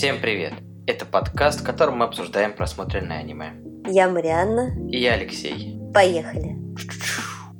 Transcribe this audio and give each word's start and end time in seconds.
Всем 0.00 0.18
привет! 0.18 0.54
Это 0.86 1.04
подкаст, 1.04 1.60
в 1.60 1.62
котором 1.62 1.98
мы 1.98 2.06
обсуждаем 2.06 2.54
просмотренное 2.54 3.18
аниме. 3.18 3.52
Я 3.86 4.08
Марианна. 4.08 4.74
И 4.88 4.98
я 4.98 5.12
Алексей. 5.12 5.78
Поехали. 5.92 6.56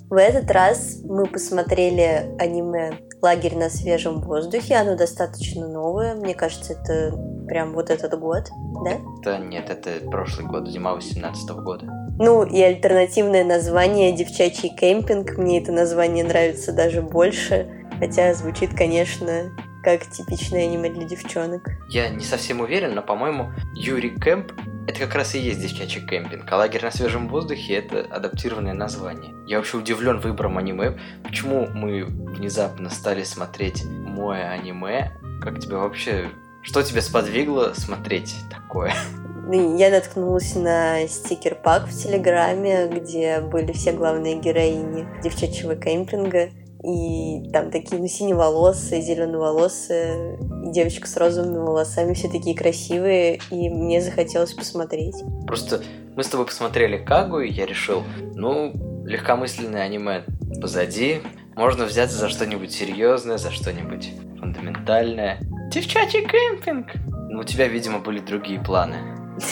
В 0.09 0.15
этот 0.15 0.51
раз 0.51 1.03
мы 1.05 1.27
посмотрели 1.27 2.35
аниме 2.39 2.93
«Лагерь 3.21 3.57
на 3.57 3.69
свежем 3.69 4.23
воздухе». 4.23 4.77
Оно 4.77 4.97
достаточно 4.97 5.69
новое. 5.69 6.15
Мне 6.15 6.33
кажется, 6.33 6.73
это 6.73 7.15
прям 7.47 7.75
вот 7.75 7.91
этот 7.91 8.19
год, 8.19 8.49
да? 8.87 8.93
Да 9.23 9.37
нет, 9.37 9.69
это 9.69 10.09
прошлый 10.09 10.47
год, 10.47 10.67
зима 10.67 10.95
18 10.95 11.51
года. 11.57 11.85
Ну 12.19 12.45
и 12.45 12.59
альтернативное 12.63 13.45
название 13.45 14.13
«Девчачий 14.13 14.71
кемпинг». 14.71 15.37
Мне 15.37 15.61
это 15.61 15.73
название 15.73 16.25
нравится 16.25 16.73
даже 16.73 17.03
больше. 17.03 17.69
Хотя 17.99 18.33
звучит, 18.33 18.71
конечно, 18.75 19.51
как 19.83 20.07
типичное 20.09 20.65
аниме 20.65 20.91
для 20.91 21.05
девчонок. 21.05 21.69
Я 21.89 22.09
не 22.09 22.25
совсем 22.25 22.61
уверен, 22.61 22.95
но, 22.95 23.03
по-моему, 23.03 23.53
Юрий 23.75 24.11
Кэмп 24.11 24.53
это 24.91 24.99
как 24.99 25.15
раз 25.15 25.37
и 25.37 25.39
есть 25.39 25.61
девчачий 25.61 26.05
кемпинг, 26.05 26.51
а 26.51 26.57
лагерь 26.57 26.83
на 26.83 26.91
свежем 26.91 27.29
воздухе 27.29 27.75
это 27.75 28.01
адаптированное 28.01 28.75
название. 28.75 29.33
Я 29.47 29.59
вообще 29.59 29.77
удивлен 29.77 30.19
выбором 30.19 30.59
аниме. 30.59 30.99
Почему 31.23 31.69
мы 31.69 32.05
внезапно 32.05 32.91
стали 32.91 33.23
смотреть 33.23 33.85
мое 33.85 34.49
аниме? 34.49 35.13
Как 35.43 35.61
тебе 35.61 35.77
вообще... 35.77 36.31
Что 36.63 36.83
тебя 36.83 37.03
сподвигло 37.03 37.73
смотреть 37.75 38.35
такое? 38.51 38.93
Я 39.53 39.91
наткнулась 39.91 40.55
на 40.55 41.07
стикер-пак 41.07 41.87
в 41.87 41.97
Телеграме, 41.97 42.89
где 42.89 43.41
были 43.41 43.73
все 43.73 43.93
главные 43.93 44.41
героини 44.41 45.07
девчачьего 45.23 45.77
кемпинга. 45.77 46.51
И 46.83 47.51
там 47.53 47.71
такие, 47.71 48.01
ну, 48.01 48.09
синеволосые, 48.09 49.03
зеленоволосые, 49.03 50.39
и 50.65 50.73
девочка 50.73 51.07
с 51.07 51.17
розовыми 51.17 51.59
волосами, 51.59 52.15
все 52.15 52.29
такие 52.29 52.57
красивые, 52.57 53.41
и 53.51 53.69
мне 53.69 54.01
захотелось 54.01 54.55
посмотреть. 54.55 55.17
Просто 55.47 55.83
мы 56.17 56.25
с 56.25 56.29
тобой 56.29 56.47
посмотрели 56.47 56.97
Кагу, 56.97 57.41
и 57.41 57.51
я 57.51 57.67
решил, 57.67 58.03
ну, 58.35 58.73
легкомысленное 59.05 59.83
аниме 59.83 60.25
позади, 60.61 61.21
можно 61.55 61.85
взяться 61.85 62.17
за 62.17 62.29
что-нибудь 62.29 62.73
серьезное, 62.73 63.37
за 63.37 63.51
что-нибудь 63.51 64.13
фундаментальное. 64.39 65.39
Девчачий 65.71 66.23
кемпинг! 66.23 66.87
Ну, 67.29 67.41
у 67.41 67.45
тебя, 67.45 67.69
видимо, 67.69 67.99
были 67.99 68.21
другие 68.21 68.61
планы. 68.61 68.97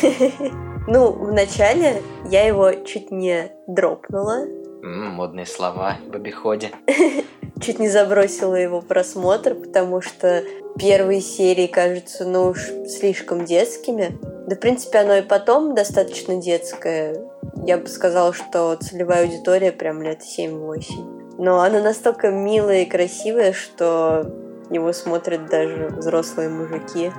Ну, 0.91 1.13
вначале 1.13 2.01
я 2.31 2.47
его 2.47 2.73
чуть 2.73 3.11
не 3.11 3.53
дропнула, 3.67 4.47
М-м, 4.83 5.11
модные 5.11 5.47
слова 5.47 5.97
в 6.07 6.15
обиходе. 6.15 6.71
Чуть 7.61 7.79
не 7.79 7.89
забросила 7.89 8.55
его 8.55 8.81
просмотр, 8.81 9.55
потому 9.55 10.01
что 10.01 10.45
первые 10.79 11.21
серии 11.21 11.67
кажутся, 11.67 12.25
ну 12.25 12.49
уж, 12.49 12.61
слишком 12.87 13.45
детскими. 13.45 14.17
Да, 14.47 14.55
в 14.55 14.61
принципе, 14.61 14.99
оно 14.99 15.17
и 15.17 15.23
потом 15.23 15.75
достаточно 15.75 16.41
детское. 16.41 17.17
Я 17.67 17.79
бы 17.79 17.89
сказала, 17.89 18.33
что 18.33 18.77
целевая 18.77 19.25
аудитория 19.25 19.73
прям 19.73 20.03
лет 20.03 20.23
7-8. 20.23 21.37
Но 21.39 21.61
оно 21.61 21.81
настолько 21.81 22.31
милое 22.31 22.83
и 22.83 22.89
красивое, 22.89 23.53
что 23.53 24.33
его 24.71 24.93
смотрят 24.93 25.47
даже 25.51 25.89
взрослые 25.89 26.49
мужики 26.49 27.13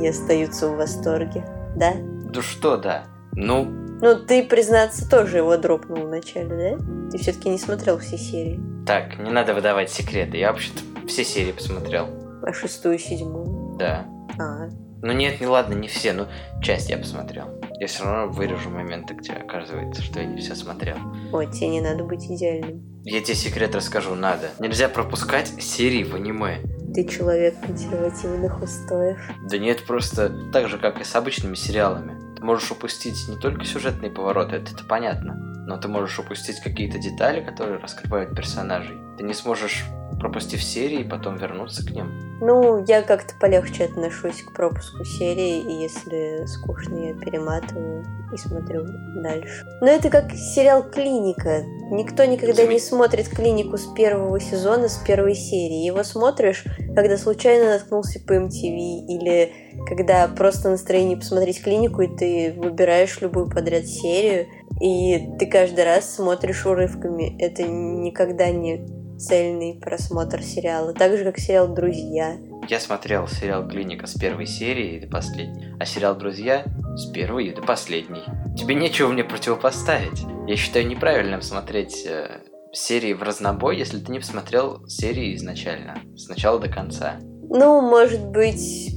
и 0.00 0.06
остаются 0.06 0.68
в 0.68 0.76
восторге. 0.76 1.44
Да? 1.76 1.92
Да 1.96 2.42
что 2.42 2.76
да? 2.76 3.04
Ну, 3.32 3.85
ну, 4.00 4.16
ты, 4.24 4.42
признаться, 4.44 5.08
тоже 5.08 5.38
его 5.38 5.56
дропнул 5.56 6.06
вначале, 6.06 6.48
да? 6.76 7.10
Ты 7.10 7.18
все-таки 7.18 7.48
не 7.48 7.58
смотрел 7.58 7.98
все 7.98 8.18
серии. 8.18 8.60
Так, 8.86 9.18
не 9.18 9.30
надо 9.30 9.54
выдавать 9.54 9.90
секреты. 9.90 10.36
Я 10.36 10.52
вообще-то 10.52 10.80
все 11.06 11.24
серии 11.24 11.52
посмотрел. 11.52 12.08
А 12.42 12.52
шестую, 12.52 12.98
седьмую? 12.98 13.76
Да. 13.78 14.06
А. 14.38 14.68
Ну 15.02 15.12
нет, 15.12 15.40
не 15.40 15.46
ладно, 15.46 15.74
не 15.74 15.88
все, 15.88 16.12
но 16.12 16.26
часть 16.62 16.90
я 16.90 16.98
посмотрел. 16.98 17.60
Я 17.78 17.86
все 17.86 18.04
равно 18.04 18.32
вырежу 18.32 18.70
моменты, 18.70 19.14
где 19.14 19.32
оказывается, 19.32 20.02
что 20.02 20.20
я 20.20 20.26
не 20.26 20.40
все 20.40 20.54
смотрел. 20.54 20.96
Ой, 21.32 21.46
тебе 21.46 21.68
не 21.68 21.80
надо 21.80 22.04
быть 22.04 22.24
идеальным. 22.24 22.82
Я 23.04 23.20
тебе 23.20 23.34
секрет 23.34 23.74
расскажу, 23.74 24.14
надо. 24.14 24.48
Нельзя 24.58 24.88
пропускать 24.88 25.48
серии 25.62 26.02
в 26.02 26.14
аниме. 26.14 26.58
Ты 26.94 27.06
человек 27.06 27.54
консервативных 27.60 28.62
устоев. 28.62 29.18
Да 29.48 29.58
нет, 29.58 29.84
просто 29.86 30.32
так 30.52 30.68
же, 30.68 30.78
как 30.78 31.00
и 31.00 31.04
с 31.04 31.14
обычными 31.14 31.54
сериалами. 31.54 32.25
Ты 32.36 32.44
можешь 32.44 32.70
упустить 32.70 33.28
не 33.28 33.36
только 33.36 33.64
сюжетные 33.64 34.10
повороты, 34.10 34.56
это, 34.56 34.72
это 34.72 34.84
понятно, 34.84 35.34
но 35.66 35.78
ты 35.78 35.88
можешь 35.88 36.18
упустить 36.18 36.60
какие-то 36.60 36.98
детали, 36.98 37.42
которые 37.42 37.78
раскрывают 37.78 38.36
персонажей. 38.36 38.96
Ты 39.16 39.24
не 39.24 39.34
сможешь 39.34 39.84
пропустив 40.20 40.62
серии, 40.62 41.02
потом 41.02 41.36
вернуться 41.36 41.84
к 41.84 41.90
ним. 41.90 42.38
Ну, 42.40 42.84
я 42.86 43.02
как-то 43.02 43.34
полегче 43.40 43.84
отношусь 43.84 44.42
к 44.42 44.52
пропуску 44.52 45.04
серии, 45.04 45.60
и 45.60 45.82
если 45.82 46.44
скучно, 46.46 47.08
я 47.08 47.14
перематываю 47.14 48.04
и 48.32 48.36
смотрю 48.36 48.84
дальше. 49.22 49.64
Но 49.80 49.88
это 49.88 50.10
как 50.10 50.32
сериал 50.32 50.82
«Клиника». 50.82 51.64
Никто 51.90 52.24
никогда 52.24 52.62
Зам... 52.62 52.70
не 52.70 52.80
смотрит 52.80 53.28
«Клинику» 53.28 53.76
с 53.76 53.86
первого 53.86 54.40
сезона, 54.40 54.88
с 54.88 54.96
первой 54.96 55.34
серии. 55.34 55.84
Его 55.84 56.02
смотришь, 56.02 56.64
когда 56.94 57.16
случайно 57.16 57.70
наткнулся 57.70 58.18
по 58.20 58.32
MTV, 58.32 59.06
или 59.06 59.52
когда 59.86 60.26
просто 60.26 60.68
настроение 60.68 61.16
посмотреть 61.16 61.62
«Клинику», 61.62 62.02
и 62.02 62.08
ты 62.08 62.54
выбираешь 62.56 63.20
любую 63.20 63.48
подряд 63.48 63.86
серию, 63.86 64.46
и 64.80 65.28
ты 65.38 65.46
каждый 65.46 65.84
раз 65.84 66.12
смотришь 66.12 66.66
урывками. 66.66 67.40
Это 67.40 67.62
никогда 67.62 68.50
не 68.50 68.86
цельный 69.18 69.78
просмотр 69.80 70.42
сериала, 70.42 70.92
так 70.92 71.16
же 71.16 71.24
как 71.24 71.38
сериал 71.38 71.68
«Друзья». 71.68 72.36
Я 72.68 72.80
смотрел 72.80 73.28
сериал 73.28 73.68
«Клиника» 73.68 74.06
с 74.06 74.14
первой 74.14 74.46
серии 74.46 74.98
до 74.98 75.06
последней, 75.06 75.74
а 75.78 75.84
сериал 75.84 76.16
«Друзья» 76.16 76.64
с 76.96 77.06
первой 77.10 77.50
до 77.50 77.62
последней. 77.62 78.22
Тебе 78.56 78.74
нечего 78.74 79.08
мне 79.08 79.22
противопоставить. 79.22 80.24
Я 80.48 80.56
считаю 80.56 80.86
неправильным 80.86 81.42
смотреть 81.42 82.04
э, 82.06 82.40
серии 82.72 83.12
в 83.12 83.22
разнобой, 83.22 83.76
если 83.76 83.98
ты 83.98 84.10
не 84.10 84.18
посмотрел 84.18 84.86
серии 84.88 85.36
изначально, 85.36 85.98
с 86.16 86.28
начала 86.28 86.58
до 86.58 86.68
конца. 86.68 87.16
Ну, 87.48 87.80
может 87.80 88.26
быть, 88.26 88.92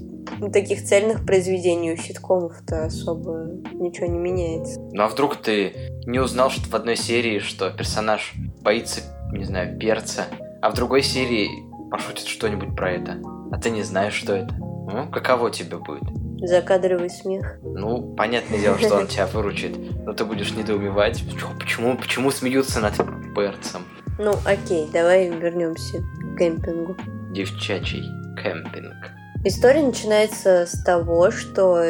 таких 0.51 0.83
цельных 0.83 1.25
произведений 1.25 1.93
у 1.93 1.97
ситкомов-то 1.97 2.85
особо 2.85 3.51
ничего 3.73 4.07
не 4.07 4.17
меняется. 4.17 4.79
Ну 4.79 5.03
а 5.03 5.07
вдруг 5.07 5.35
ты 5.35 5.73
не 6.05 6.19
узнал 6.19 6.49
что 6.49 6.67
в 6.69 6.73
одной 6.73 6.95
серии, 6.95 7.39
что 7.39 7.69
персонаж 7.69 8.33
боится 8.61 9.01
не 9.31 9.43
знаю, 9.43 9.77
перца, 9.77 10.25
а 10.61 10.69
в 10.69 10.73
другой 10.73 11.03
серии 11.03 11.49
пошутит 11.91 12.27
что-нибудь 12.27 12.75
про 12.75 12.93
это, 12.93 13.21
а 13.51 13.57
ты 13.59 13.69
не 13.69 13.83
знаешь, 13.83 14.13
что 14.13 14.35
это. 14.35 14.53
Ну, 14.55 15.09
каково 15.11 15.51
тебе 15.51 15.77
будет? 15.77 16.03
Закадровый 16.41 17.09
смех. 17.09 17.59
Ну, 17.61 18.15
понятное 18.15 18.59
дело, 18.59 18.77
что 18.77 18.95
он 18.95 19.07
тебя 19.07 19.27
выручит, 19.27 19.77
но 20.05 20.13
ты 20.13 20.25
будешь 20.25 20.51
недоумевать, 20.53 21.23
почему, 21.59 21.97
почему 21.97 22.31
смеются 22.31 22.79
над 22.79 22.95
перцем. 23.35 23.83
Ну, 24.17 24.33
окей, 24.45 24.89
давай 24.91 25.29
вернемся 25.29 25.99
к 25.99 26.37
кемпингу. 26.37 26.95
Девчачий 27.31 28.03
кемпинг. 28.41 29.11
История 29.45 29.83
начинается 29.83 30.65
с 30.65 30.83
того, 30.83 31.31
что 31.31 31.81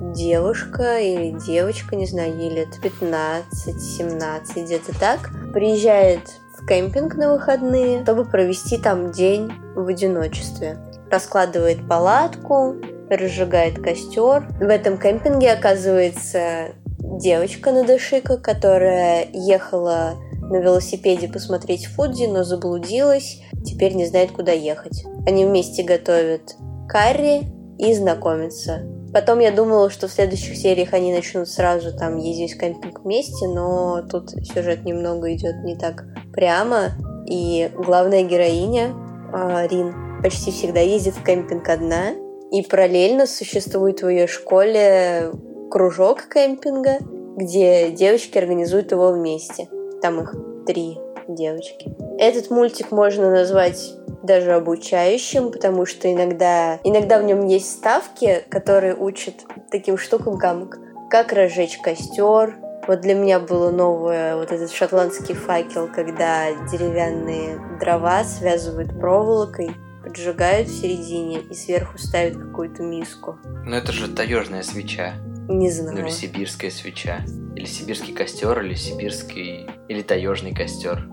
девушка 0.00 0.98
или 0.98 1.38
девочка, 1.38 1.94
не 1.94 2.06
знаю, 2.06 2.36
ей 2.36 2.50
лет 2.50 2.68
15-17, 2.82 4.64
где-то 4.64 4.98
так, 4.98 5.30
приезжает 5.52 6.20
в 6.58 6.66
кемпинг 6.66 7.14
на 7.14 7.32
выходные, 7.34 8.02
чтобы 8.02 8.24
провести 8.24 8.78
там 8.78 9.12
день 9.12 9.52
в 9.74 9.86
одиночестве. 9.86 10.78
Раскладывает 11.10 11.88
палатку, 11.88 12.76
разжигает 13.08 13.82
костер. 13.82 14.46
В 14.60 14.68
этом 14.68 14.98
кемпинге 14.98 15.52
оказывается 15.52 16.68
девочка 16.98 17.72
Надышика, 17.72 18.36
которая 18.36 19.26
ехала 19.32 20.14
на 20.40 20.56
велосипеде 20.56 21.28
посмотреть 21.28 21.86
Фудзи, 21.86 22.26
но 22.26 22.44
заблудилась, 22.44 23.40
теперь 23.64 23.94
не 23.94 24.06
знает, 24.06 24.32
куда 24.32 24.52
ехать. 24.52 25.04
Они 25.26 25.44
вместе 25.44 25.82
готовят 25.82 26.56
карри 26.88 27.42
и 27.78 27.94
знакомятся. 27.94 28.82
Потом 29.12 29.40
я 29.40 29.50
думала, 29.50 29.90
что 29.90 30.06
в 30.06 30.12
следующих 30.12 30.56
сериях 30.56 30.92
они 30.92 31.12
начнут 31.12 31.48
сразу 31.48 31.96
там 31.96 32.16
ездить 32.16 32.54
в 32.54 32.58
кемпинг 32.58 33.00
вместе, 33.00 33.48
но 33.48 34.02
тут 34.02 34.30
сюжет 34.30 34.84
немного 34.84 35.32
идет 35.34 35.64
не 35.64 35.76
так 35.76 36.04
прямо. 36.32 36.90
И 37.26 37.70
главная 37.76 38.22
героиня, 38.22 38.92
а, 39.32 39.66
Рин, 39.66 39.94
почти 40.22 40.50
всегда 40.50 40.80
ездит 40.80 41.14
в 41.14 41.24
кемпинг 41.24 41.68
одна. 41.68 42.12
И 42.50 42.62
параллельно 42.62 43.26
существует 43.26 44.02
в 44.02 44.08
ее 44.08 44.26
школе 44.26 45.30
кружок 45.70 46.24
кемпинга, 46.32 46.98
где 47.36 47.90
девочки 47.90 48.38
организуют 48.38 48.90
его 48.92 49.12
вместе. 49.12 49.68
Там 50.02 50.20
их 50.20 50.34
три 50.66 50.98
девочки. 51.28 51.94
Этот 52.18 52.50
мультик 52.50 52.90
можно 52.90 53.30
назвать 53.30 53.94
даже 54.22 54.52
обучающим, 54.52 55.52
потому 55.52 55.86
что 55.86 56.12
иногда, 56.12 56.78
иногда 56.82 57.18
в 57.18 57.24
нем 57.24 57.46
есть 57.46 57.70
ставки, 57.70 58.42
которые 58.50 58.96
учат 58.96 59.34
таким 59.70 59.96
штукам, 59.96 60.38
как 60.38 60.78
как 61.10 61.32
разжечь 61.32 61.78
костер. 61.78 62.56
Вот 62.86 63.00
для 63.00 63.14
меня 63.14 63.40
было 63.40 63.70
новое 63.70 64.36
вот 64.36 64.52
этот 64.52 64.70
шотландский 64.70 65.34
факел, 65.34 65.88
когда 65.92 66.52
деревянные 66.70 67.60
дрова 67.78 68.24
связывают 68.24 68.98
проволокой, 68.98 69.70
поджигают 70.10 70.68
в 70.68 70.80
середине 70.80 71.40
и 71.40 71.54
сверху 71.54 71.96
ставят 71.98 72.36
какую-то 72.36 72.82
миску. 72.82 73.38
Ну 73.64 73.76
это 73.76 73.92
же 73.92 74.08
таежная 74.08 74.62
свеча. 74.62 75.14
Не 75.48 75.68
Ну 75.68 75.74
знаю. 75.74 75.98
или 75.98 76.08
сибирская 76.10 76.70
свеча. 76.70 77.20
Или 77.54 77.64
сибирский 77.64 78.12
костер, 78.12 78.60
или 78.62 78.74
сибирский... 78.74 79.68
Или 79.88 80.02
таежный 80.02 80.54
костер. 80.54 81.08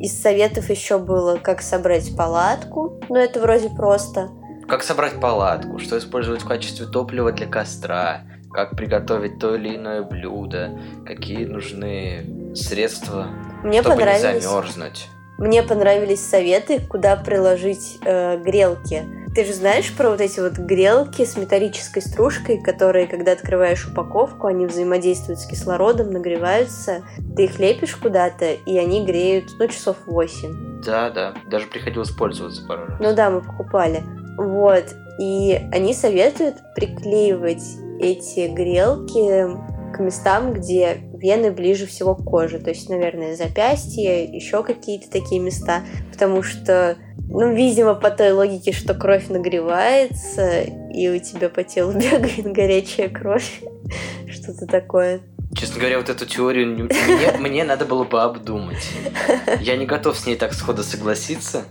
Из 0.00 0.20
советов 0.20 0.68
еще 0.70 0.98
было, 0.98 1.36
как 1.36 1.62
собрать 1.62 2.14
палатку. 2.16 3.00
Ну, 3.08 3.16
это 3.16 3.40
вроде 3.40 3.70
просто. 3.70 4.30
Как 4.68 4.82
собрать 4.82 5.20
палатку, 5.20 5.78
что 5.78 5.98
использовать 5.98 6.42
в 6.42 6.48
качестве 6.48 6.86
топлива 6.86 7.32
для 7.32 7.46
костра, 7.46 8.22
как 8.52 8.76
приготовить 8.76 9.38
то 9.38 9.54
или 9.54 9.76
иное 9.76 10.02
блюдо, 10.02 10.78
какие 11.06 11.44
нужны 11.44 12.54
средства, 12.54 13.28
Мне 13.62 13.82
чтобы 13.82 14.02
не 14.02 14.18
замерзнуть. 14.18 15.08
Мне 15.38 15.62
понравились 15.62 16.24
советы, 16.24 16.80
куда 16.80 17.16
приложить 17.16 17.98
э, 18.04 18.38
грелки. 18.38 19.02
Ты 19.34 19.44
же 19.44 19.52
знаешь 19.52 19.92
про 19.92 20.10
вот 20.10 20.20
эти 20.20 20.38
вот 20.38 20.52
грелки 20.52 21.24
с 21.24 21.36
металлической 21.36 22.00
стружкой, 22.00 22.62
которые, 22.62 23.08
когда 23.08 23.32
открываешь 23.32 23.84
упаковку, 23.84 24.46
они 24.46 24.66
взаимодействуют 24.66 25.40
с 25.40 25.46
кислородом, 25.46 26.12
нагреваются. 26.12 27.02
Ты 27.34 27.46
их 27.46 27.58
лепишь 27.58 27.96
куда-то, 27.96 28.52
и 28.52 28.78
они 28.78 29.04
греют, 29.04 29.46
ну, 29.58 29.66
часов 29.66 29.96
8. 30.06 30.82
Да, 30.84 31.10
да, 31.10 31.34
даже 31.50 31.66
приходилось 31.66 32.10
пользоваться 32.10 32.64
пару 32.64 32.86
раз. 32.86 33.00
Ну 33.00 33.12
да, 33.12 33.30
мы 33.30 33.40
покупали. 33.40 34.04
Вот. 34.38 34.94
И 35.18 35.60
они 35.72 35.94
советуют 35.94 36.56
приклеивать 36.76 37.64
эти 37.98 38.46
грелки 38.48 39.48
к 39.94 39.98
местам, 39.98 40.52
где 40.52 41.00
вены 41.24 41.50
ближе 41.50 41.86
всего 41.86 42.14
к 42.14 42.22
коже. 42.22 42.58
То 42.58 42.68
есть, 42.68 42.90
наверное, 42.90 43.34
запястье, 43.34 44.24
еще 44.24 44.62
какие-то 44.62 45.10
такие 45.10 45.40
места. 45.40 45.82
Потому 46.12 46.42
что, 46.42 46.98
ну, 47.30 47.54
видимо, 47.54 47.94
по 47.94 48.10
той 48.10 48.32
логике, 48.32 48.72
что 48.72 48.92
кровь 48.92 49.28
нагревается, 49.28 50.60
и 50.60 51.08
у 51.08 51.18
тебя 51.18 51.48
по 51.48 51.64
телу 51.64 51.92
бегает 51.94 52.52
горячая 52.52 53.08
кровь. 53.08 53.62
Что-то 54.28 54.66
такое. 54.66 55.20
Честно 55.56 55.78
говоря, 55.78 55.98
вот 55.98 56.10
эту 56.10 56.26
теорию 56.26 56.66
не- 56.74 56.82
мне, 56.82 57.38
мне 57.38 57.64
надо 57.64 57.86
было 57.86 58.04
бы 58.04 58.22
обдумать. 58.22 58.86
Я 59.60 59.76
не 59.76 59.86
готов 59.86 60.18
с 60.18 60.26
ней 60.26 60.36
так 60.36 60.52
сходу 60.52 60.82
согласиться. 60.82 61.64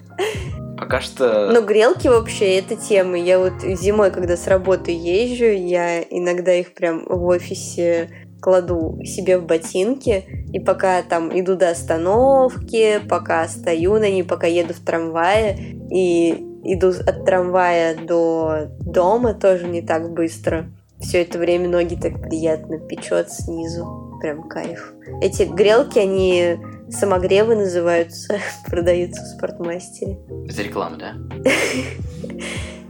Пока 0.80 1.00
что... 1.00 1.52
Но 1.52 1.62
грелки 1.62 2.08
вообще 2.08 2.58
это 2.58 2.76
тема. 2.76 3.18
Я 3.18 3.40
вот 3.40 3.62
зимой, 3.62 4.10
когда 4.10 4.36
с 4.36 4.48
работы 4.48 4.92
езжу, 4.92 5.46
я 5.46 6.02
иногда 6.02 6.54
их 6.54 6.74
прям 6.74 7.06
в 7.06 7.26
офисе 7.26 8.10
кладу 8.44 9.00
себе 9.06 9.40
в 9.40 9.46
ботинки, 9.46 10.26
и 10.52 10.60
пока 10.60 11.02
там 11.02 11.30
иду 11.40 11.56
до 11.56 11.70
остановки, 11.70 13.00
пока 13.08 13.48
стою 13.48 13.94
на 13.94 14.10
ней, 14.10 14.24
пока 14.24 14.48
еду 14.48 14.74
в 14.74 14.80
трамвае, 14.80 15.58
и 15.90 16.46
иду 16.66 16.90
от 16.90 17.26
трамвая 17.26 17.96
до 17.96 18.68
дома 18.82 19.34
тоже 19.34 19.68
не 19.68 19.82
так 19.82 20.12
быстро. 20.12 20.66
Все 21.00 21.22
это 21.22 21.40
время 21.40 21.70
ноги 21.70 21.96
так 21.96 22.22
приятно 22.22 22.80
печет 22.80 23.32
снизу. 23.32 24.18
Прям 24.22 24.48
кайф. 24.48 24.94
Эти 25.22 25.44
грелки, 25.44 26.00
они 26.00 26.58
самогревы 26.90 27.56
называются, 27.56 28.40
продаются 28.70 29.22
в 29.22 29.28
спортмастере. 29.38 30.20
Это 30.50 30.62
реклама, 30.62 30.98
да? 30.98 31.14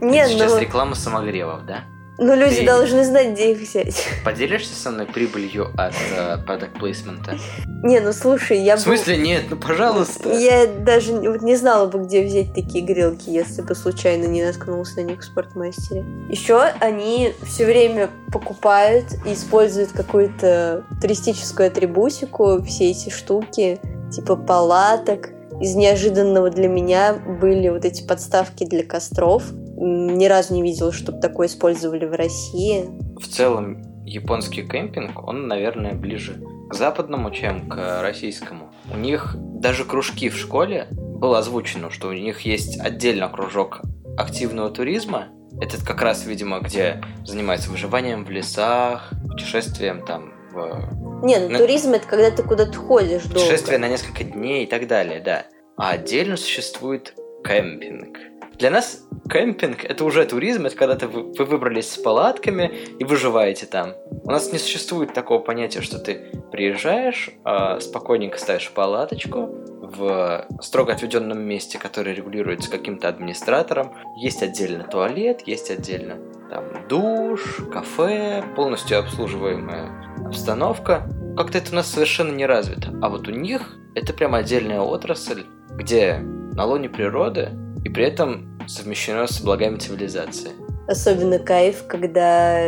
Не, 0.00 0.26
Сейчас 0.26 0.52
ну, 0.52 0.58
реклама 0.58 0.94
самогревов, 0.96 1.64
да? 1.66 1.84
Ну 2.18 2.34
люди 2.34 2.56
Ты- 2.56 2.66
должны 2.66 3.04
знать, 3.04 3.32
где 3.32 3.52
их 3.52 3.58
взять. 3.58 4.06
Поделишься 4.24 4.74
со 4.74 4.90
мной 4.90 5.06
прибылью 5.06 5.70
от 5.76 5.94
э, 6.16 6.36
product 6.46 6.78
placement? 6.80 7.38
Не, 7.82 8.00
ну 8.00 8.12
слушай, 8.12 8.58
я 8.60 8.76
В 8.76 8.80
бы... 8.80 8.84
смысле 8.84 9.16
нет? 9.18 9.44
Ну 9.50 9.56
пожалуйста. 9.56 10.32
Я 10.32 10.66
даже 10.66 11.12
вот 11.12 11.42
не 11.42 11.56
знала 11.56 11.86
бы, 11.86 12.00
где 12.00 12.24
взять 12.24 12.54
такие 12.54 12.84
грелки, 12.84 13.30
если 13.30 13.62
бы 13.62 13.74
случайно 13.74 14.24
не 14.24 14.44
наткнулась 14.44 14.94
на 14.96 15.00
них 15.00 15.20
в 15.20 15.24
спортмастере. 15.24 16.04
Еще 16.28 16.60
они 16.80 17.32
все 17.46 17.66
время 17.66 18.10
покупают 18.32 19.06
и 19.26 19.34
используют 19.34 19.92
какую-то 19.92 20.84
туристическую 21.00 21.68
атрибутику, 21.68 22.62
все 22.62 22.90
эти 22.90 23.10
штуки, 23.10 23.80
типа 24.12 24.36
палаток. 24.36 25.30
Из 25.60 25.74
неожиданного 25.76 26.50
для 26.50 26.68
меня 26.68 27.14
были 27.14 27.68
вот 27.68 27.84
эти 27.84 28.06
подставки 28.06 28.64
для 28.64 28.84
костров. 28.84 29.44
Ни 29.76 30.26
разу 30.26 30.54
не 30.54 30.62
видела, 30.62 30.92
чтобы 30.92 31.20
такое 31.20 31.46
использовали 31.46 32.04
в 32.04 32.12
России. 32.12 32.86
В 33.18 33.28
целом, 33.28 33.82
японский 34.04 34.62
кемпинг, 34.62 35.26
он, 35.26 35.46
наверное, 35.46 35.94
ближе 35.94 36.42
к 36.68 36.74
западному, 36.74 37.30
чем 37.30 37.68
к 37.68 38.02
российскому. 38.02 38.72
У 38.92 38.96
них 38.96 39.36
даже 39.36 39.84
кружки 39.84 40.28
в 40.28 40.36
школе 40.36 40.88
было 40.90 41.38
озвучено, 41.38 41.90
что 41.90 42.08
у 42.08 42.12
них 42.12 42.40
есть 42.40 42.78
отдельно 42.80 43.28
кружок 43.28 43.80
активного 44.16 44.70
туризма. 44.70 45.28
Это 45.60 45.84
как 45.84 46.02
раз, 46.02 46.26
видимо, 46.26 46.60
где 46.60 47.00
занимаются 47.24 47.70
выживанием 47.70 48.24
в 48.24 48.30
лесах, 48.30 49.10
путешествием 49.28 50.04
там 50.04 50.33
в 50.54 51.24
Не, 51.24 51.38
ну, 51.38 51.48
Ну, 51.50 51.58
туризм 51.58 51.92
это 51.92 52.06
когда 52.06 52.30
ты 52.30 52.42
куда-то 52.42 52.78
ходишь 52.78 53.24
долго. 53.24 53.40
путешествие 53.40 53.78
на 53.78 53.88
несколько 53.88 54.24
дней 54.24 54.64
и 54.64 54.66
так 54.66 54.86
далее, 54.86 55.20
да. 55.20 55.46
А 55.76 55.90
отдельно 55.90 56.36
существует 56.36 57.14
кемпинг. 57.44 58.18
Для 58.58 58.70
нас 58.70 59.04
кемпинг 59.30 59.84
это 59.84 60.04
уже 60.04 60.24
туризм, 60.24 60.66
это 60.66 60.76
когда 60.76 60.94
ты 60.94 61.08
вы, 61.08 61.32
вы 61.32 61.44
выбрались 61.44 61.90
с 61.90 61.98
палатками 61.98 62.72
и 62.98 63.04
выживаете 63.04 63.66
там. 63.66 63.94
У 64.22 64.30
нас 64.30 64.52
не 64.52 64.58
существует 64.58 65.12
такого 65.12 65.40
понятия, 65.40 65.80
что 65.80 65.98
ты 65.98 66.30
приезжаешь, 66.52 67.30
а, 67.42 67.80
спокойненько 67.80 68.38
ставишь 68.38 68.70
палаточку 68.70 69.50
в 69.96 70.46
строго 70.60 70.92
отведенном 70.92 71.40
месте, 71.40 71.78
которое 71.78 72.14
регулируется 72.14 72.70
каким-то 72.70 73.08
администратором. 73.08 73.92
Есть 74.16 74.42
отдельно 74.42 74.84
туалет, 74.84 75.42
есть 75.46 75.70
отдельно 75.70 76.16
там 76.50 76.64
душ, 76.88 77.60
кафе, 77.72 78.44
полностью 78.54 78.98
обслуживаемая 78.98 79.90
обстановка. 80.26 81.08
Как-то 81.36 81.58
это 81.58 81.72
у 81.72 81.74
нас 81.74 81.90
совершенно 81.90 82.32
не 82.32 82.46
развито. 82.46 82.90
А 83.02 83.08
вот 83.08 83.26
у 83.28 83.32
них 83.32 83.76
это 83.94 84.12
прям 84.12 84.34
отдельная 84.34 84.80
отрасль, 84.80 85.44
где 85.70 86.18
на 86.18 86.64
лоне 86.64 86.88
природы 86.88 87.50
и 87.84 87.88
при 87.88 88.04
этом 88.04 88.58
совмещено 88.68 89.26
с 89.26 89.40
благами 89.40 89.76
цивилизации. 89.76 90.52
Особенно 90.86 91.38
кайф, 91.38 91.84
когда 91.88 92.58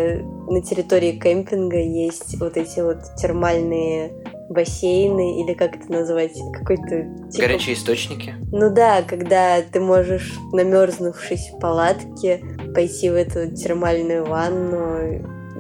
на 0.49 0.63
территории 0.63 1.13
кемпинга 1.13 1.79
есть 1.79 2.39
вот 2.41 2.57
эти 2.57 2.81
вот 2.81 2.99
термальные 3.17 4.13
бассейны, 4.49 5.43
или 5.43 5.55
как 5.55 5.77
это 5.77 5.91
назвать, 5.93 6.33
какой-то... 6.53 7.03
типа- 7.31 7.47
Горячие 7.47 7.75
источники. 7.75 8.35
Ну 8.53 8.73
да, 8.73 9.03
когда 9.03 9.61
ты 9.61 9.81
можешь, 9.81 10.33
намерзнувшись 10.53 11.51
в 11.51 11.59
палатке, 11.59 12.43
пойти 12.75 13.11
в 13.11 13.15
эту 13.15 13.55
термальную 13.55 14.25
ванну 14.25 15.03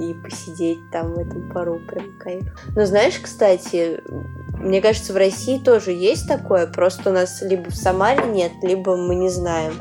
и 0.00 0.14
посидеть 0.22 0.78
там 0.92 1.14
в 1.14 1.18
этом 1.18 1.50
пару, 1.52 1.80
прям 1.88 2.16
кайф. 2.18 2.44
Но 2.76 2.86
знаешь, 2.86 3.18
кстати, 3.18 4.00
мне 4.58 4.80
кажется, 4.80 5.12
в 5.12 5.16
России 5.16 5.58
тоже 5.58 5.90
есть 5.92 6.28
такое, 6.28 6.66
просто 6.66 7.10
у 7.10 7.12
нас 7.12 7.42
либо 7.42 7.70
в 7.70 7.74
Самаре 7.74 8.24
нет, 8.26 8.52
либо 8.62 8.96
мы 8.96 9.14
не 9.16 9.30
знаем. 9.30 9.74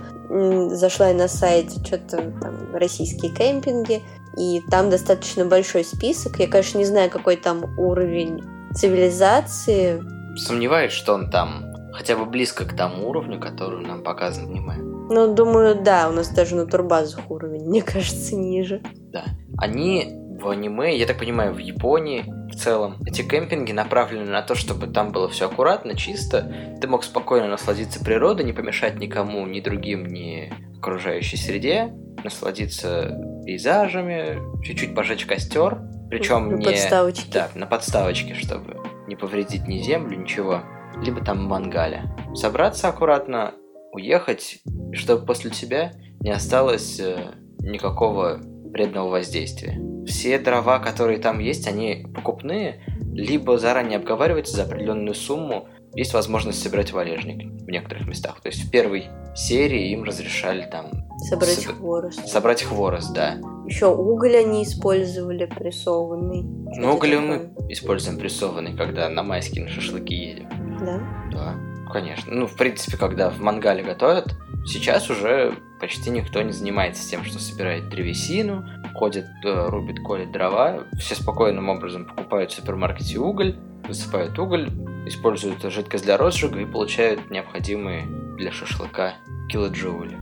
Зашла 0.70 1.10
я 1.10 1.13
на 1.13 1.27
сайт, 1.27 1.72
что-то 1.86 2.17
там 2.41 2.74
российские 2.74 3.32
кемпинги, 3.34 4.01
и 4.38 4.62
там 4.70 4.89
достаточно 4.89 5.46
большой 5.46 5.84
список. 5.84 6.39
Я, 6.39 6.48
конечно, 6.48 6.77
не 6.77 6.86
знаю, 6.86 7.10
какой 7.10 7.38
там 7.38 7.77
уровень 7.77 8.44
цивилизации, 8.74 10.03
Сомневаюсь, 10.38 10.91
что 10.91 11.13
он 11.13 11.29
там 11.29 11.65
хотя 11.94 12.17
бы 12.17 12.25
близко 12.25 12.65
к 12.65 12.75
тому 12.75 13.10
уровню, 13.10 13.39
который 13.39 13.86
нам 13.86 14.03
показан 14.03 14.48
в 14.48 14.50
аниме. 14.50 14.75
Ну, 15.10 15.34
думаю, 15.34 15.75
да, 15.82 16.10
у 16.10 16.12
нас 16.12 16.29
даже 16.29 16.55
на 16.55 16.65
турбазах 16.65 17.32
уровень, 17.32 17.63
мне 17.70 17.82
кажется, 17.82 18.36
ниже. 18.36 18.82
Да. 19.12 19.24
Они 19.58 20.12
в 20.39 20.50
аниме, 20.50 20.98
я 20.98 21.05
так 21.05 21.17
понимаю, 21.17 21.53
в 21.53 21.60
Японии 21.60 22.25
в 22.55 22.57
целом, 22.57 22.97
эти 23.05 23.21
кемпинги 23.21 23.74
направлены 23.74 24.31
на 24.31 24.41
то, 24.41 24.55
чтобы 24.55 24.88
там 24.88 25.12
было 25.12 25.27
все 25.27 25.47
аккуратно, 25.47 25.95
чисто. 25.95 26.77
Ты 26.79 26.88
мог 26.88 27.03
спокойно 27.03 27.47
насладиться 27.47 28.03
природой, 28.03 28.45
не 28.45 28.53
помешать 28.53 28.97
никому, 28.97 29.45
ни 29.45 29.59
другим, 29.59 30.05
ни 30.05 30.53
окружающей 30.77 31.35
среде, 31.35 31.93
насладиться 32.24 33.19
пейзажами, 33.45 34.39
чуть-чуть 34.63 34.95
пожечь 34.95 35.25
костер, 35.25 35.81
причем 36.09 36.50
На 36.50 36.55
не... 36.55 36.65
подставочке. 36.65 37.31
Да, 37.33 37.50
на 37.55 37.65
подставочке, 37.65 38.35
чтобы 38.35 38.81
не 39.07 39.17
повредить 39.17 39.67
ни 39.67 39.79
землю, 39.79 40.17
ничего. 40.17 40.62
Либо 41.03 41.19
там 41.19 41.43
мангале. 41.43 42.03
Собраться 42.33 42.88
аккуратно, 42.88 43.53
уехать, 43.91 44.59
чтобы 44.93 45.25
после 45.25 45.51
тебя 45.51 45.91
не 46.21 46.31
осталось 46.31 47.01
э, 47.01 47.33
никакого 47.59 48.39
вредного 48.71 49.09
воздействия. 49.09 49.77
Все 50.05 50.38
дрова, 50.39 50.79
которые 50.79 51.17
там 51.19 51.39
есть, 51.39 51.67
они 51.67 52.05
покупные, 52.13 52.81
либо 53.13 53.57
заранее 53.57 53.97
обговариваются 53.97 54.55
за 54.55 54.63
определенную 54.63 55.15
сумму. 55.15 55.67
Есть 55.95 56.13
возможность 56.13 56.62
собирать 56.62 56.91
валежник 56.91 57.45
в 57.63 57.69
некоторых 57.69 58.05
местах. 58.07 58.41
То 58.41 58.50
есть 58.50 58.65
в 58.65 58.69
первой 58.71 59.05
серии 59.33 59.91
им 59.91 60.03
разрешали 60.03 60.67
там 60.69 60.91
Собрать 61.29 61.65
Соб- 61.65 61.77
хворост. 61.77 62.27
собрать 62.27 62.63
хворост, 62.63 63.13
да. 63.13 63.38
Еще 63.65 63.88
уголь 63.88 64.35
они 64.35 64.63
использовали 64.63 65.45
прессованный. 65.45 66.43
Ну, 66.77 66.93
уголь 66.93 67.17
мы 67.19 67.53
используем 67.69 68.19
прессованный, 68.19 68.75
когда 68.75 69.07
на 69.09 69.24
майские 69.24 69.63
на 69.63 69.69
шашлыки 69.71 70.13
едем. 70.13 70.50
Да. 70.81 71.00
Да, 71.31 71.55
конечно. 71.91 72.33
Ну, 72.33 72.47
в 72.47 72.55
принципе, 72.57 72.97
когда 72.97 73.29
в 73.29 73.39
мангале 73.39 73.81
готовят, 73.81 74.35
сейчас 74.67 75.09
уже 75.09 75.53
почти 75.79 76.09
никто 76.09 76.41
не 76.41 76.51
занимается 76.51 77.09
тем, 77.09 77.24
что 77.24 77.39
собирает 77.39 77.88
древесину, 77.89 78.65
ходит, 78.95 79.25
э, 79.43 79.67
рубит, 79.69 79.99
колет 79.99 80.31
дрова. 80.31 80.83
Все 80.97 81.15
спокойным 81.15 81.69
образом 81.69 82.05
покупают 82.05 82.51
в 82.51 82.55
супермаркете 82.55 83.19
уголь, 83.19 83.55
высыпают 83.87 84.37
уголь, 84.39 84.69
используют 85.05 85.61
жидкость 85.61 86.05
для 86.05 86.17
розжига 86.17 86.59
и 86.59 86.65
получают 86.65 87.29
необходимые 87.29 88.05
для 88.37 88.51
шашлыка 88.51 89.13
килоджоули. 89.49 90.21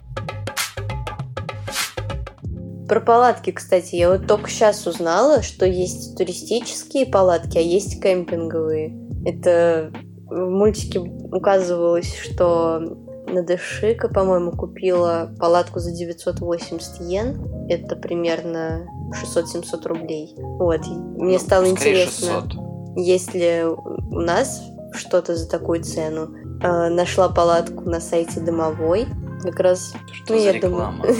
Про 2.87 2.99
палатки, 2.99 3.51
кстати, 3.51 3.95
я 3.95 4.09
вот 4.09 4.27
только 4.27 4.49
сейчас 4.49 4.85
узнала, 4.85 5.41
что 5.41 5.65
есть 5.65 6.17
туристические 6.17 7.05
палатки, 7.05 7.57
а 7.57 7.61
есть 7.61 8.01
кемпинговые. 8.03 8.93
Это 9.25 9.91
в 10.25 10.49
мультике 10.49 10.99
указывалось, 10.99 12.13
что 12.19 13.02
Надышика, 13.33 14.07
по-моему, 14.07 14.51
купила 14.51 15.33
палатку 15.39 15.79
за 15.79 15.91
980 15.91 17.01
йен. 17.01 17.67
Это 17.69 17.95
примерно 17.95 18.87
600-700 19.11 19.87
рублей. 19.87 20.35
Вот, 20.37 20.85
мне 20.87 21.33
ну, 21.33 21.39
стало 21.39 21.69
интересно, 21.69 22.41
600. 22.41 22.97
есть 22.97 23.33
ли 23.33 23.63
у 23.65 24.19
нас 24.19 24.61
что-то 24.93 25.35
за 25.35 25.49
такую 25.49 25.83
цену. 25.83 26.29
Э, 26.61 26.89
нашла 26.89 27.29
палатку 27.29 27.89
на 27.89 27.99
сайте 27.99 28.39
Домовой. 28.39 29.07
Как 29.41 29.59
раз... 29.59 29.93
Что 30.11 30.33
ну, 30.33 30.39
за 30.39 30.45
я 30.45 30.51
реклама? 30.53 31.03
Думаю... 31.03 31.15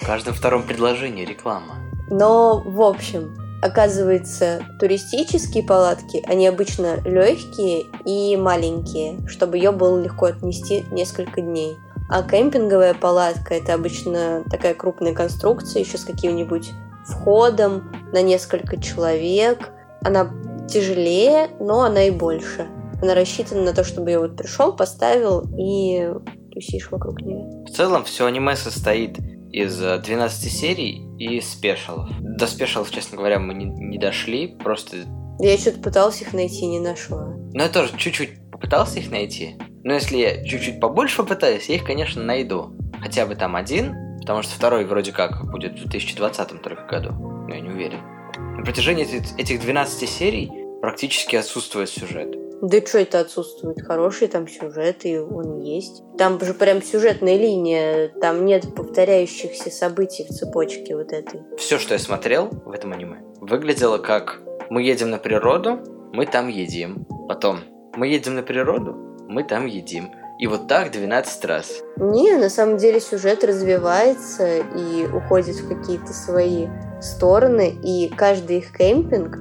В 0.00 0.06
каждом 0.06 0.34
втором 0.34 0.64
предложении 0.64 1.24
реклама. 1.24 1.76
Но, 2.10 2.62
в 2.64 2.82
общем, 2.82 3.36
оказывается, 3.62 4.66
туристические 4.80 5.62
палатки, 5.62 6.22
они 6.26 6.48
обычно 6.48 7.00
легкие 7.04 7.84
и 8.04 8.36
маленькие, 8.36 9.26
чтобы 9.28 9.56
ее 9.56 9.70
было 9.70 10.02
легко 10.02 10.26
отнести 10.26 10.84
несколько 10.90 11.40
дней. 11.40 11.76
А 12.10 12.22
кемпинговая 12.24 12.92
палатка 12.92 13.54
это 13.54 13.74
обычно 13.74 14.44
такая 14.50 14.74
крупная 14.74 15.14
конструкция, 15.14 15.82
еще 15.82 15.96
с 15.96 16.04
каким-нибудь 16.04 16.70
входом 17.06 17.90
на 18.12 18.20
несколько 18.20 18.80
человек. 18.82 19.70
Она 20.04 20.30
тяжелее, 20.68 21.48
но 21.60 21.82
она 21.82 22.04
и 22.04 22.10
больше. 22.10 22.66
Она 23.00 23.14
рассчитана 23.14 23.62
на 23.62 23.72
то, 23.72 23.84
чтобы 23.84 24.10
я 24.10 24.18
вот 24.18 24.36
пришел, 24.36 24.72
поставил 24.72 25.44
и 25.56 26.10
тусишь 26.52 26.90
вокруг 26.90 27.20
нее. 27.22 27.64
В 27.64 27.70
целом, 27.70 28.04
все 28.04 28.26
аниме 28.26 28.56
состоит 28.56 29.18
из 29.52 29.76
12 29.78 30.52
серий 30.52 31.11
и 31.22 31.40
спешалов. 31.40 32.08
До 32.20 32.46
спешалов, 32.46 32.90
честно 32.90 33.16
говоря, 33.16 33.38
мы 33.38 33.54
не, 33.54 33.66
не 33.66 33.98
дошли, 33.98 34.48
просто... 34.48 34.96
Я 35.38 35.56
что-то 35.56 35.78
пытался 35.78 36.24
их 36.24 36.32
найти, 36.32 36.66
не 36.66 36.80
нашла. 36.80 37.26
Ну, 37.52 37.62
я 37.62 37.68
тоже 37.68 37.96
чуть-чуть 37.96 38.50
попытался 38.50 38.98
их 38.98 39.10
найти. 39.10 39.56
Но 39.84 39.94
если 39.94 40.16
я 40.16 40.44
чуть-чуть 40.44 40.80
побольше 40.80 41.18
попытаюсь, 41.18 41.68
я 41.68 41.76
их, 41.76 41.84
конечно, 41.84 42.22
найду. 42.22 42.76
Хотя 43.00 43.26
бы 43.26 43.36
там 43.36 43.56
один, 43.56 43.94
потому 44.20 44.42
что 44.42 44.54
второй 44.54 44.84
вроде 44.84 45.12
как 45.12 45.50
будет 45.50 45.72
в 45.72 45.88
2020 45.88 46.62
только 46.62 46.86
году. 46.86 47.12
Но 47.12 47.54
я 47.54 47.60
не 47.60 47.70
уверен. 47.70 48.00
На 48.56 48.64
протяжении 48.64 49.06
этих 49.40 49.60
12 49.60 50.08
серий 50.08 50.50
практически 50.80 51.36
отсутствует 51.36 51.88
сюжет. 51.88 52.36
Да 52.62 52.78
что 52.86 52.98
это 52.98 53.18
отсутствует? 53.18 53.82
Хороший 53.82 54.28
там 54.28 54.46
сюжет, 54.46 55.04
и 55.04 55.18
он 55.18 55.58
есть. 55.58 56.04
Там 56.16 56.40
же 56.40 56.54
прям 56.54 56.80
сюжетная 56.80 57.36
линия, 57.36 58.12
там 58.20 58.44
нет 58.46 58.72
повторяющихся 58.76 59.68
событий 59.68 60.24
в 60.24 60.28
цепочке 60.28 60.94
вот 60.94 61.12
этой. 61.12 61.40
Все, 61.58 61.78
что 61.80 61.94
я 61.94 61.98
смотрел 61.98 62.50
в 62.64 62.70
этом 62.70 62.92
аниме, 62.92 63.18
выглядело 63.40 63.98
как 63.98 64.40
мы 64.70 64.84
едем 64.84 65.10
на 65.10 65.18
природу, 65.18 65.80
мы 66.12 66.24
там 66.24 66.46
едим. 66.46 67.04
Потом 67.26 67.58
мы 67.96 68.06
едем 68.06 68.36
на 68.36 68.44
природу, 68.44 68.94
мы 69.28 69.42
там 69.42 69.66
едим. 69.66 70.12
И 70.38 70.46
вот 70.46 70.68
так 70.68 70.92
12 70.92 71.44
раз. 71.46 71.82
Не, 71.96 72.36
на 72.36 72.48
самом 72.48 72.76
деле 72.76 73.00
сюжет 73.00 73.42
развивается 73.42 74.58
и 74.58 75.06
уходит 75.12 75.56
в 75.56 75.68
какие-то 75.68 76.12
свои 76.12 76.68
стороны, 77.00 77.74
и 77.82 78.08
каждый 78.08 78.58
их 78.58 78.72
кемпинг, 78.76 79.38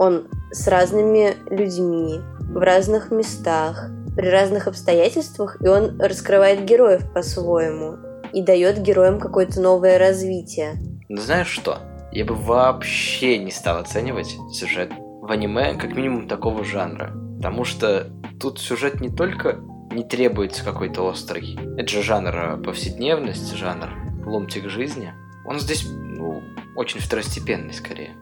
он 0.00 0.26
с 0.50 0.66
разными 0.66 1.34
людьми, 1.50 2.20
в 2.54 2.58
разных 2.58 3.10
местах, 3.10 3.90
при 4.16 4.28
разных 4.28 4.68
обстоятельствах, 4.68 5.60
и 5.60 5.66
он 5.66 6.00
раскрывает 6.00 6.64
героев 6.64 7.12
по-своему 7.12 7.96
и 8.32 8.42
дает 8.42 8.78
героям 8.80 9.18
какое-то 9.18 9.60
новое 9.60 9.98
развитие. 9.98 10.74
Ну 11.08 11.20
знаешь 11.20 11.48
что? 11.48 11.78
Я 12.12 12.24
бы 12.24 12.34
вообще 12.34 13.38
не 13.38 13.50
стал 13.50 13.78
оценивать 13.78 14.36
сюжет 14.52 14.92
в 15.20 15.30
аниме 15.32 15.74
как 15.74 15.96
минимум 15.96 16.28
такого 16.28 16.64
жанра. 16.64 17.12
Потому 17.38 17.64
что 17.64 18.10
тут 18.40 18.60
сюжет 18.60 19.00
не 19.00 19.10
только 19.10 19.58
не 19.90 20.04
требуется 20.04 20.64
какой-то 20.64 21.02
острый. 21.02 21.58
Это 21.76 21.88
же 21.88 22.02
жанр 22.02 22.62
повседневность, 22.62 23.54
жанр 23.56 23.90
ломтик 24.24 24.68
жизни. 24.68 25.12
Он 25.44 25.58
здесь, 25.58 25.86
ну, 25.88 26.40
очень 26.76 27.00
второстепенный 27.00 27.74
скорее. 27.74 28.14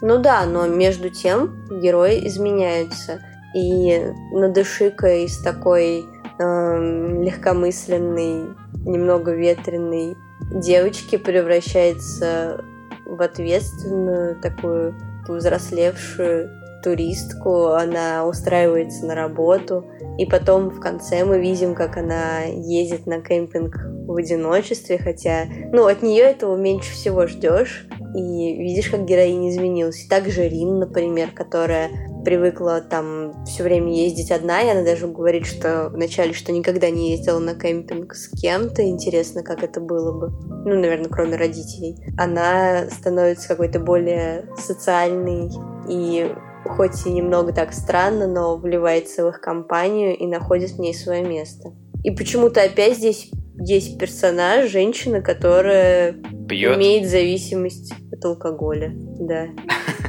Ну 0.00 0.18
да, 0.18 0.44
но 0.44 0.66
между 0.66 1.08
тем 1.08 1.64
герои 1.80 2.26
изменяются. 2.26 3.20
И 3.54 4.02
Надышика 4.32 5.08
из 5.24 5.38
такой 5.42 6.04
э, 6.38 7.22
легкомысленной, 7.22 8.54
немного 8.84 9.32
ветреной 9.32 10.16
девочки 10.50 11.16
превращается 11.16 12.64
в 13.06 13.20
ответственную, 13.20 14.40
такую 14.40 14.94
повзрослевшую 15.26 16.50
туристку, 16.82 17.72
она 17.72 18.26
устраивается 18.26 19.06
на 19.06 19.14
работу, 19.14 19.90
и 20.16 20.26
потом 20.26 20.70
в 20.70 20.80
конце 20.80 21.24
мы 21.24 21.40
видим, 21.40 21.74
как 21.74 21.96
она 21.96 22.44
ездит 22.44 23.06
на 23.06 23.20
кемпинг 23.20 23.76
в 24.06 24.14
одиночестве, 24.14 24.98
хотя, 24.98 25.46
ну, 25.72 25.86
от 25.86 26.02
нее 26.02 26.22
этого 26.22 26.56
меньше 26.56 26.92
всего 26.92 27.26
ждешь, 27.26 27.86
и 28.14 28.56
видишь, 28.56 28.90
как 28.90 29.04
героиня 29.04 29.50
изменилась. 29.50 30.04
И 30.04 30.08
также 30.08 30.48
Рин, 30.48 30.78
например, 30.78 31.30
которая 31.32 31.90
привыкла 32.24 32.80
там 32.80 33.44
все 33.44 33.62
время 33.62 33.94
ездить 33.94 34.30
одна, 34.30 34.60
и 34.62 34.68
она 34.68 34.82
даже 34.82 35.06
говорит, 35.06 35.46
что 35.46 35.88
вначале, 35.90 36.32
что 36.32 36.52
никогда 36.52 36.90
не 36.90 37.12
ездила 37.12 37.38
на 37.38 37.54
кемпинг 37.54 38.14
с 38.14 38.28
кем-то, 38.28 38.82
интересно, 38.82 39.42
как 39.42 39.62
это 39.62 39.80
было 39.80 40.12
бы. 40.12 40.30
Ну, 40.64 40.74
наверное, 40.78 41.08
кроме 41.08 41.36
родителей. 41.36 41.96
Она 42.18 42.86
становится 42.90 43.48
какой-то 43.48 43.80
более 43.80 44.46
социальной 44.56 45.50
и 45.88 46.32
хоть 46.64 47.06
и 47.06 47.10
немного 47.10 47.52
так 47.52 47.72
странно, 47.72 48.26
но 48.26 48.56
вливается 48.56 49.24
в 49.24 49.28
их 49.28 49.40
компанию 49.40 50.16
и 50.16 50.26
находит 50.26 50.72
в 50.72 50.78
ней 50.78 50.94
свое 50.94 51.24
место. 51.24 51.72
И 52.04 52.10
почему-то 52.10 52.62
опять 52.62 52.96
здесь 52.96 53.30
есть 53.58 53.98
персонаж, 53.98 54.70
женщина, 54.70 55.20
которая 55.20 56.16
Пьет. 56.48 56.76
имеет 56.76 57.08
зависимость 57.08 57.92
от 58.12 58.24
алкоголя. 58.24 58.92
Да. 58.94 59.48